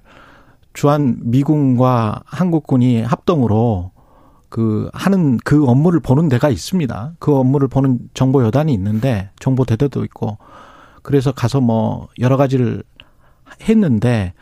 주한 0.73 1.17
미군과 1.23 2.21
한국군이 2.25 3.01
합동으로 3.01 3.90
그 4.51 4.89
하는 4.93 5.37
그 5.45 5.65
업무를 5.65 6.01
보는 6.01 6.27
데가 6.27 6.49
있습니다. 6.49 7.13
그 7.19 7.33
업무를 7.33 7.69
보는 7.69 7.99
정보 8.13 8.43
여단이 8.43 8.73
있는데 8.73 9.29
정보 9.39 9.63
대대도 9.63 10.03
있고 10.03 10.37
그래서 11.01 11.31
가서 11.31 11.61
뭐 11.61 12.09
여러 12.19 12.35
가지를 12.35 12.83
했는데 13.61 14.33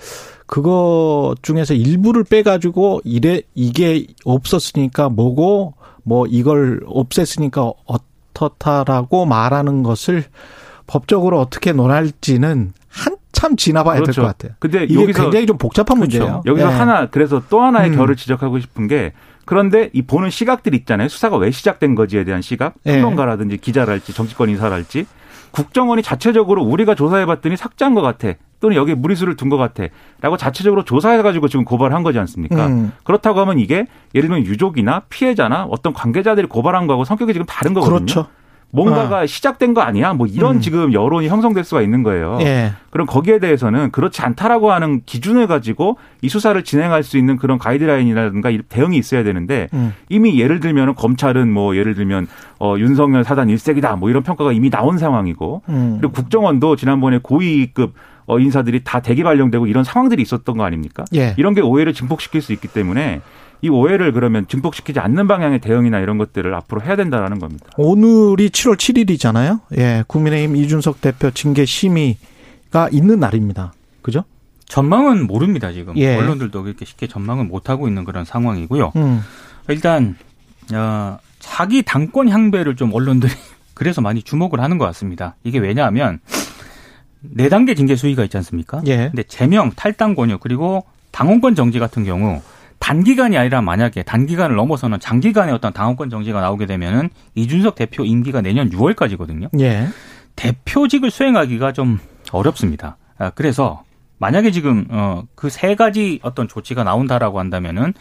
그거 0.48 1.36
중에서 1.44 1.76
일부를 1.76 2.24
빼가지고 2.24 3.02
이래 3.04 3.44
이게 3.54 4.08
없었으니까 4.26 5.10
뭐고 5.10 5.76
뭐 6.02 6.26
이걸 6.26 6.80
없앴으니까 6.88 7.76
어떻다라고 7.86 9.28
말하는 9.28 9.84
것을 9.84 10.24
법적으로 10.88 11.40
어떻게 11.40 11.72
논할지는 11.72 12.74
한참 12.88 13.56
지나봐야 13.58 14.00
그렇죠. 14.02 14.22
될것 14.22 14.38
같아요. 14.38 14.56
근데 14.58 14.86
이게 14.86 14.96
여기서 14.96 15.22
굉장히 15.22 15.46
좀 15.46 15.60
복잡한 15.60 16.00
그렇죠. 16.00 16.18
문제예요. 16.18 16.42
여기서 16.48 16.68
네. 16.68 16.74
하나 16.74 17.10
그래서 17.12 17.44
또 17.48 17.62
하나의 17.62 17.92
음. 17.92 17.96
결을 17.96 18.16
지적하고 18.16 18.60
싶은 18.60 18.88
게 18.88 19.14
그런데 19.50 19.90
이 19.94 20.04
보는 20.04 20.30
시각들 20.30 20.76
있잖아요. 20.76 21.08
수사가 21.08 21.38
왜 21.38 21.50
시작된 21.50 21.96
거지에 21.96 22.24
대한 22.24 22.40
시각, 22.40 22.76
네. 22.84 23.02
평론가라든지 23.02 23.58
기자랄지 23.58 24.14
정치권 24.14 24.48
인사랄지 24.50 25.08
국정원이 25.50 26.04
자체적으로 26.04 26.62
우리가 26.62 26.94
조사해봤더니 26.94 27.58
삭제한 27.58 27.96
것 27.96 28.04
같아. 28.04 28.34
또는 28.60 28.76
여기에 28.76 28.94
무리수를 28.94 29.36
둔 29.36 29.50
것 29.50 29.58
같아. 29.58 29.86
라고 30.22 30.38
자체적으로 30.38 30.84
조사해가지고 30.84 31.48
지금 31.48 31.66
고발한 31.66 32.04
거지 32.04 32.20
않습니까? 32.20 32.68
음. 32.68 32.92
그렇다고 33.04 33.40
하면 33.40 33.58
이게 33.58 33.88
예를 34.14 34.30
들면 34.30 34.46
유족이나 34.46 35.02
피해자나 35.10 35.66
어떤 35.72 35.94
관계자들이 35.94 36.46
고발한 36.46 36.86
거하고 36.86 37.04
성격이 37.04 37.34
지금 37.34 37.48
다른 37.48 37.74
거거든요. 37.74 38.06
그렇죠. 38.06 38.28
뭔가가 38.72 39.20
아. 39.20 39.26
시작된 39.26 39.74
거 39.74 39.82
아니야? 39.82 40.14
뭐 40.14 40.28
이런 40.28 40.58
음. 40.58 40.62
지금 40.62 40.94
여론이 40.94 41.28
형성될 41.28 41.64
수가 41.64 41.82
있는 41.82 42.04
거예요. 42.04 42.38
예. 42.42 42.74
그럼 42.92 43.08
거기에 43.08 43.40
대해서는 43.40 43.92
그렇지 43.92 44.22
않다라고 44.22 44.72
하는 44.72 45.02
기준을 45.06 45.48
가지고 45.48 45.98
이 46.22 46.30
수사를 46.30 46.62
진행할 46.64 47.04
수 47.04 47.18
있는 47.18 47.38
그런 47.38 47.58
가이드라인이라든가 47.58 48.52
대응이 48.70 48.98
있어야 48.98 49.24
되는데 49.24 49.68
음. 49.74 49.94
이미 50.10 50.40
예를 50.40 50.60
들면 50.60 50.96
검찰은 50.96 51.52
뭐 51.52 51.76
예를 51.76 51.96
들면 51.96 52.28
어 52.60 52.76
윤석열 52.78 53.24
사단 53.24 53.50
일색이다 53.50 53.96
뭐 53.96 54.10
이런 54.10 54.24
평가가 54.24 54.52
이미 54.52 54.70
나온 54.70 54.98
상황이고 54.98 55.64
음. 55.70 55.98
그리고 56.00 56.14
국정원도 56.14 56.76
지난번에 56.76 57.20
고위급 57.22 57.94
어 58.28 58.38
인사들이 58.38 58.82
다 58.84 59.00
대기 59.00 59.24
발령되고 59.24 59.66
이런 59.66 59.84
상황들이 59.84 60.22
있었던 60.22 60.58
거 60.58 60.64
아닙니까? 60.64 61.04
예. 61.16 61.34
이런 61.38 61.56
게 61.56 61.62
오해를 61.62 61.94
증폭시킬 61.94 62.42
수 62.44 62.54
있기 62.54 62.68
때문에 62.68 63.22
이 63.62 63.70
오해를 63.70 64.14
그러면 64.14 64.48
증폭시키지 64.48 65.00
않는 65.00 65.28
방향의 65.28 65.60
대응이나 65.60 66.00
이런 66.00 66.18
것들을 66.18 66.54
앞으로 66.54 66.82
해야 66.82 66.96
된다라는 66.96 67.40
겁니다. 67.40 67.66
오늘이 67.78 68.50
7월 68.50 68.76
7일이잖아요. 68.78 69.60
예, 69.78 70.04
국민의힘 70.08 70.56
이준석 70.56 71.02
대표 71.02 71.32
징계 71.32 71.66
심의가 71.66 72.90
있는 72.92 73.20
날입니다. 73.20 73.74
그죠? 74.02 74.24
전망은 74.70 75.28
모릅니다 75.28 75.72
지금 75.72 75.98
예. 75.98 76.16
언론들도 76.16 76.64
그렇게 76.64 76.86
쉽게 76.86 77.08
전망을 77.08 77.46
못 77.46 77.70
하고 77.70 77.88
있는 77.88 78.06
그런 78.06 78.24
상황이고요. 78.24 78.94
음. 78.96 79.22
일단 79.68 80.16
어, 80.74 81.18
자기 81.40 81.82
당권 81.84 82.30
향배를 82.30 82.76
좀 82.76 82.94
언론들이 82.94 83.34
그래서 83.74 84.02
많이 84.02 84.22
주목을 84.22 84.62
하는 84.62 84.78
것 84.78 84.86
같습니다. 84.86 85.36
이게 85.44 85.58
왜냐하면 85.60 86.20
네 87.22 87.50
단계 87.50 87.76
징계 87.76 87.96
수위가 87.96 88.24
있지 88.24 88.38
않습니까? 88.38 88.82
예. 88.86 89.10
근데 89.10 89.24
제명, 89.24 89.72
탈당 89.76 90.16
권유 90.16 90.38
그리고 90.38 90.86
당원권 91.12 91.56
정지 91.56 91.80
같은 91.80 92.04
경우 92.06 92.42
단기간이 92.80 93.38
아니라 93.38 93.62
만약에 93.62 94.04
단기간을 94.04 94.56
넘어서는 94.56 95.00
장기간의 95.00 95.54
어떤 95.54 95.74
당원권 95.74 96.10
정지가 96.10 96.42
나오게 96.42 96.66
되면은 96.66 97.10
이준석 97.36 97.76
대표 97.76 98.04
임기가 98.04 98.42
내년 98.42 98.70
6월까지거든요. 98.70 99.50
예. 99.60 99.88
대표직을 100.36 101.12
수행하기가 101.12 101.74
좀 101.74 102.00
어렵습니다. 102.32 102.98
아, 103.18 103.32
그래서 103.32 103.84
만약에 104.20 104.52
지금 104.52 104.86
어그 104.90 105.50
세 105.50 105.76
가지 105.76 106.20
어떤 106.24 106.48
조치가 106.48 106.84
나온다라고 106.84 107.40
한다면은 107.40 107.94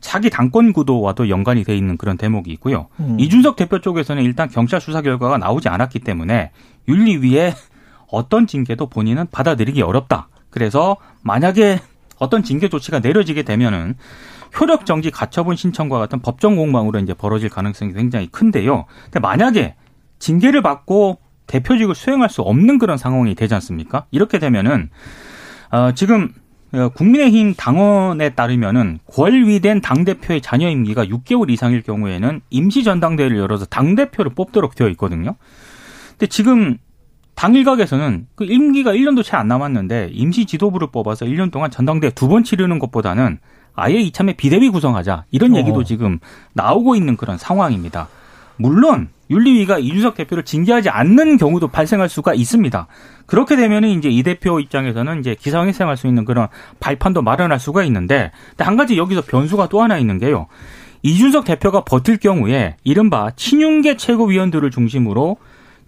자기 0.00 0.30
당권 0.30 0.72
구도와도 0.72 1.28
연관이 1.28 1.64
돼 1.64 1.76
있는 1.76 1.96
그런 1.96 2.16
대목이 2.16 2.50
있고요. 2.52 2.88
음. 3.00 3.18
이준석 3.18 3.56
대표 3.56 3.80
쪽에서는 3.80 4.22
일단 4.22 4.48
경찰 4.48 4.80
수사 4.80 5.00
결과가 5.00 5.38
나오지 5.38 5.68
않았기 5.68 6.00
때문에 6.00 6.50
윤리위에 6.88 7.54
어떤 8.08 8.46
징계도 8.46 8.88
본인은 8.90 9.26
받아들이기 9.30 9.80
어렵다. 9.82 10.28
그래서 10.50 10.96
만약에 11.22 11.80
어떤 12.22 12.44
징계 12.44 12.68
조치가 12.68 13.00
내려지게 13.00 13.42
되면은 13.42 13.96
효력 14.60 14.86
정지 14.86 15.10
가처분 15.10 15.56
신청과 15.56 15.98
같은 15.98 16.20
법정 16.20 16.54
공방으로 16.54 17.00
이제 17.00 17.14
벌어질 17.14 17.48
가능성이 17.48 17.92
굉장히 17.92 18.28
큰데요. 18.28 18.84
근데 19.04 19.18
만약에 19.18 19.74
징계를 20.20 20.62
받고 20.62 21.18
대표직을 21.48 21.96
수행할 21.96 22.30
수 22.30 22.42
없는 22.42 22.78
그런 22.78 22.96
상황이 22.96 23.34
되지 23.34 23.54
않습니까? 23.54 24.06
이렇게 24.12 24.38
되면은 24.38 24.90
어 25.72 25.92
지금 25.94 26.32
어, 26.72 26.90
국민의힘 26.90 27.54
당원에 27.54 28.30
따르면은 28.30 29.00
권위된 29.06 29.80
당 29.80 30.04
대표의 30.04 30.40
자녀 30.42 30.70
임기가 30.70 31.06
6개월 31.06 31.50
이상일 31.50 31.82
경우에는 31.82 32.40
임시 32.50 32.84
전당대회를 32.84 33.36
열어서 33.36 33.66
당 33.66 33.96
대표를 33.96 34.32
뽑도록 34.34 34.76
되어 34.76 34.88
있거든요. 34.90 35.34
근데 36.10 36.28
지금 36.28 36.78
당 37.34 37.54
일각에서는 37.54 38.26
그 38.34 38.44
임기가 38.44 38.92
1년도 38.92 39.24
채 39.24 39.36
안 39.36 39.48
남았는데 39.48 40.10
임시 40.12 40.46
지도부를 40.46 40.88
뽑아서 40.92 41.24
1년 41.26 41.50
동안 41.50 41.70
전당대회 41.70 42.10
두 42.10 42.28
번 42.28 42.44
치르는 42.44 42.78
것보다는 42.78 43.38
아예 43.74 43.94
이참에 44.00 44.34
비대위 44.34 44.68
구성하자 44.68 45.24
이런 45.30 45.56
얘기도 45.56 45.80
어. 45.80 45.84
지금 45.84 46.18
나오고 46.52 46.94
있는 46.94 47.16
그런 47.16 47.38
상황입니다. 47.38 48.08
물론 48.58 49.08
윤리위가 49.30 49.78
이준석 49.78 50.14
대표를 50.14 50.44
징계하지 50.44 50.90
않는 50.90 51.38
경우도 51.38 51.68
발생할 51.68 52.10
수가 52.10 52.34
있습니다. 52.34 52.86
그렇게 53.26 53.56
되면은 53.56 53.88
이제 53.88 54.10
이 54.10 54.22
대표 54.22 54.60
입장에서는 54.60 55.20
이제 55.20 55.34
기상회생할 55.34 55.96
수 55.96 56.06
있는 56.06 56.26
그런 56.26 56.48
발판도 56.80 57.22
마련할 57.22 57.58
수가 57.58 57.82
있는데 57.84 58.30
한 58.58 58.76
가지 58.76 58.98
여기서 58.98 59.22
변수가 59.22 59.68
또 59.70 59.82
하나 59.82 59.96
있는 59.96 60.18
게요. 60.18 60.48
이준석 61.02 61.46
대표가 61.46 61.82
버틸 61.82 62.18
경우에 62.18 62.76
이른바 62.84 63.30
친윤계 63.34 63.96
최고위원들을 63.96 64.70
중심으로 64.70 65.38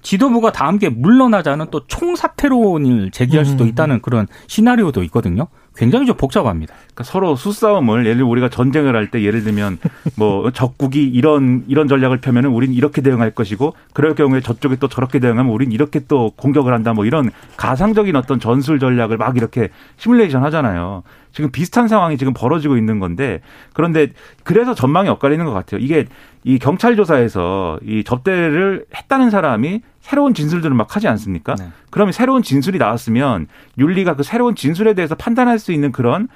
지도부가 0.04 0.52
다 0.52 0.66
함께 0.66 0.88
물러나자는 0.90 1.66
또 1.72 1.84
총사퇴론을 1.86 3.10
제기할 3.10 3.44
수도 3.44 3.64
음. 3.64 3.68
있다는 3.68 4.00
그런 4.00 4.28
시나리오도 4.46 5.02
있거든요. 5.04 5.48
굉장히 5.74 6.06
좀 6.06 6.16
복잡합니다. 6.16 6.74
그러니까 6.94 7.04
서로 7.04 7.34
수싸움을 7.36 8.06
예를 8.06 8.22
우리가 8.22 8.48
전쟁을 8.48 8.94
할 8.94 9.04
때 9.10 9.22
예를 9.22 9.44
들면 9.44 9.78
뭐 10.16 10.50
적국이 10.54 11.04
이런 11.04 11.64
이런 11.66 11.88
전략을 11.88 12.18
펴면은 12.18 12.50
우린 12.50 12.72
이렇게 12.72 13.02
대응할 13.02 13.32
것이고 13.32 13.74
그럴 13.92 14.14
경우에 14.14 14.40
저쪽이 14.40 14.76
또 14.78 14.88
저렇게 14.88 15.18
대응하면 15.18 15.52
우린 15.52 15.72
이렇게 15.72 16.00
또 16.08 16.32
공격을 16.36 16.72
한다 16.72 16.94
뭐 16.94 17.04
이런 17.04 17.30
가상적인 17.56 18.16
어떤 18.16 18.40
전술 18.40 18.78
전략을 18.78 19.18
막 19.18 19.36
이렇게 19.36 19.68
시뮬레이션 19.98 20.42
하잖아요. 20.44 21.02
지금 21.32 21.50
비슷한 21.50 21.88
상황이 21.88 22.16
지금 22.16 22.32
벌어지고 22.32 22.76
있는 22.76 23.00
건데 23.00 23.40
그런데 23.72 24.08
그래서 24.44 24.72
전망이 24.74 25.08
엇갈리는 25.08 25.44
것 25.44 25.52
같아요. 25.52 25.80
이게 25.80 26.06
이 26.44 26.58
경찰 26.58 26.94
조사에서 26.94 27.80
이 27.82 28.04
접대를 28.04 28.86
했다는 28.94 29.30
사람이 29.30 29.82
새로운 30.00 30.34
진술들을 30.34 30.76
막 30.76 30.94
하지 30.94 31.08
않습니까? 31.08 31.54
네. 31.54 31.68
그러면 31.90 32.12
새로운 32.12 32.42
진술이 32.42 32.78
나왔으면 32.78 33.48
윤리가 33.78 34.16
그 34.16 34.22
새로운 34.22 34.54
진술에 34.54 34.92
대해서 34.92 35.14
판단할 35.14 35.58
수 35.58 35.72
있는 35.72 35.92
그런 35.92 36.28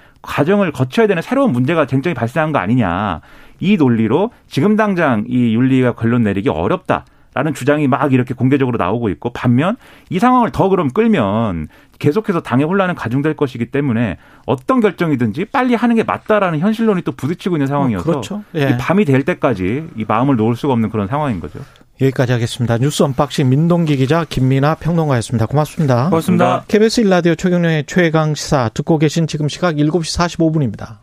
과정을 0.48 0.72
거쳐야 0.72 1.06
되는 1.06 1.20
새로운 1.20 1.52
문제가 1.52 1.86
쟁점이 1.86 2.14
발생한 2.14 2.52
거 2.52 2.58
아니냐. 2.58 3.20
이 3.60 3.76
논리로 3.76 4.30
지금 4.46 4.76
당장 4.76 5.24
이 5.28 5.54
윤리가 5.54 5.92
결론 5.92 6.22
내리기 6.22 6.48
어렵다. 6.48 7.04
라는 7.38 7.54
주장이 7.54 7.86
막 7.86 8.12
이렇게 8.12 8.34
공개적으로 8.34 8.78
나오고 8.78 9.10
있고 9.10 9.30
반면 9.30 9.76
이 10.10 10.18
상황을 10.18 10.50
더 10.50 10.68
그럼 10.68 10.90
끌면 10.90 11.68
계속해서 12.00 12.40
당의 12.40 12.66
혼란은 12.66 12.96
가중될 12.96 13.36
것이기 13.36 13.66
때문에 13.66 14.16
어떤 14.44 14.80
결정이든지 14.80 15.44
빨리 15.44 15.76
하는 15.76 15.94
게 15.94 16.02
맞다라는 16.02 16.58
현실론이 16.58 17.02
또 17.02 17.12
부딪히고 17.12 17.54
있는 17.54 17.68
상황이어서 17.68 18.04
그렇죠. 18.04 18.42
예. 18.56 18.76
밤이 18.76 19.04
될 19.04 19.24
때까지 19.24 19.84
이 19.96 20.04
마음을 20.08 20.34
놓을 20.34 20.56
수가 20.56 20.72
없는 20.72 20.90
그런 20.90 21.06
상황인 21.06 21.38
거죠. 21.38 21.60
여기까지 22.00 22.32
하겠습니다. 22.32 22.76
뉴스 22.78 23.04
언박싱 23.04 23.48
민동기 23.48 23.98
기자 23.98 24.24
김민아 24.28 24.74
평론가였습니다. 24.74 25.46
고맙습니다. 25.46 26.08
고맙습니다. 26.08 26.64
KBS 26.66 27.02
일라디오 27.02 27.36
최경영의 27.36 27.84
최강 27.86 28.34
시사 28.34 28.68
듣고 28.74 28.98
계신 28.98 29.28
지금 29.28 29.48
시각 29.48 29.76
7시 29.76 30.18
45분입니다. 30.18 30.96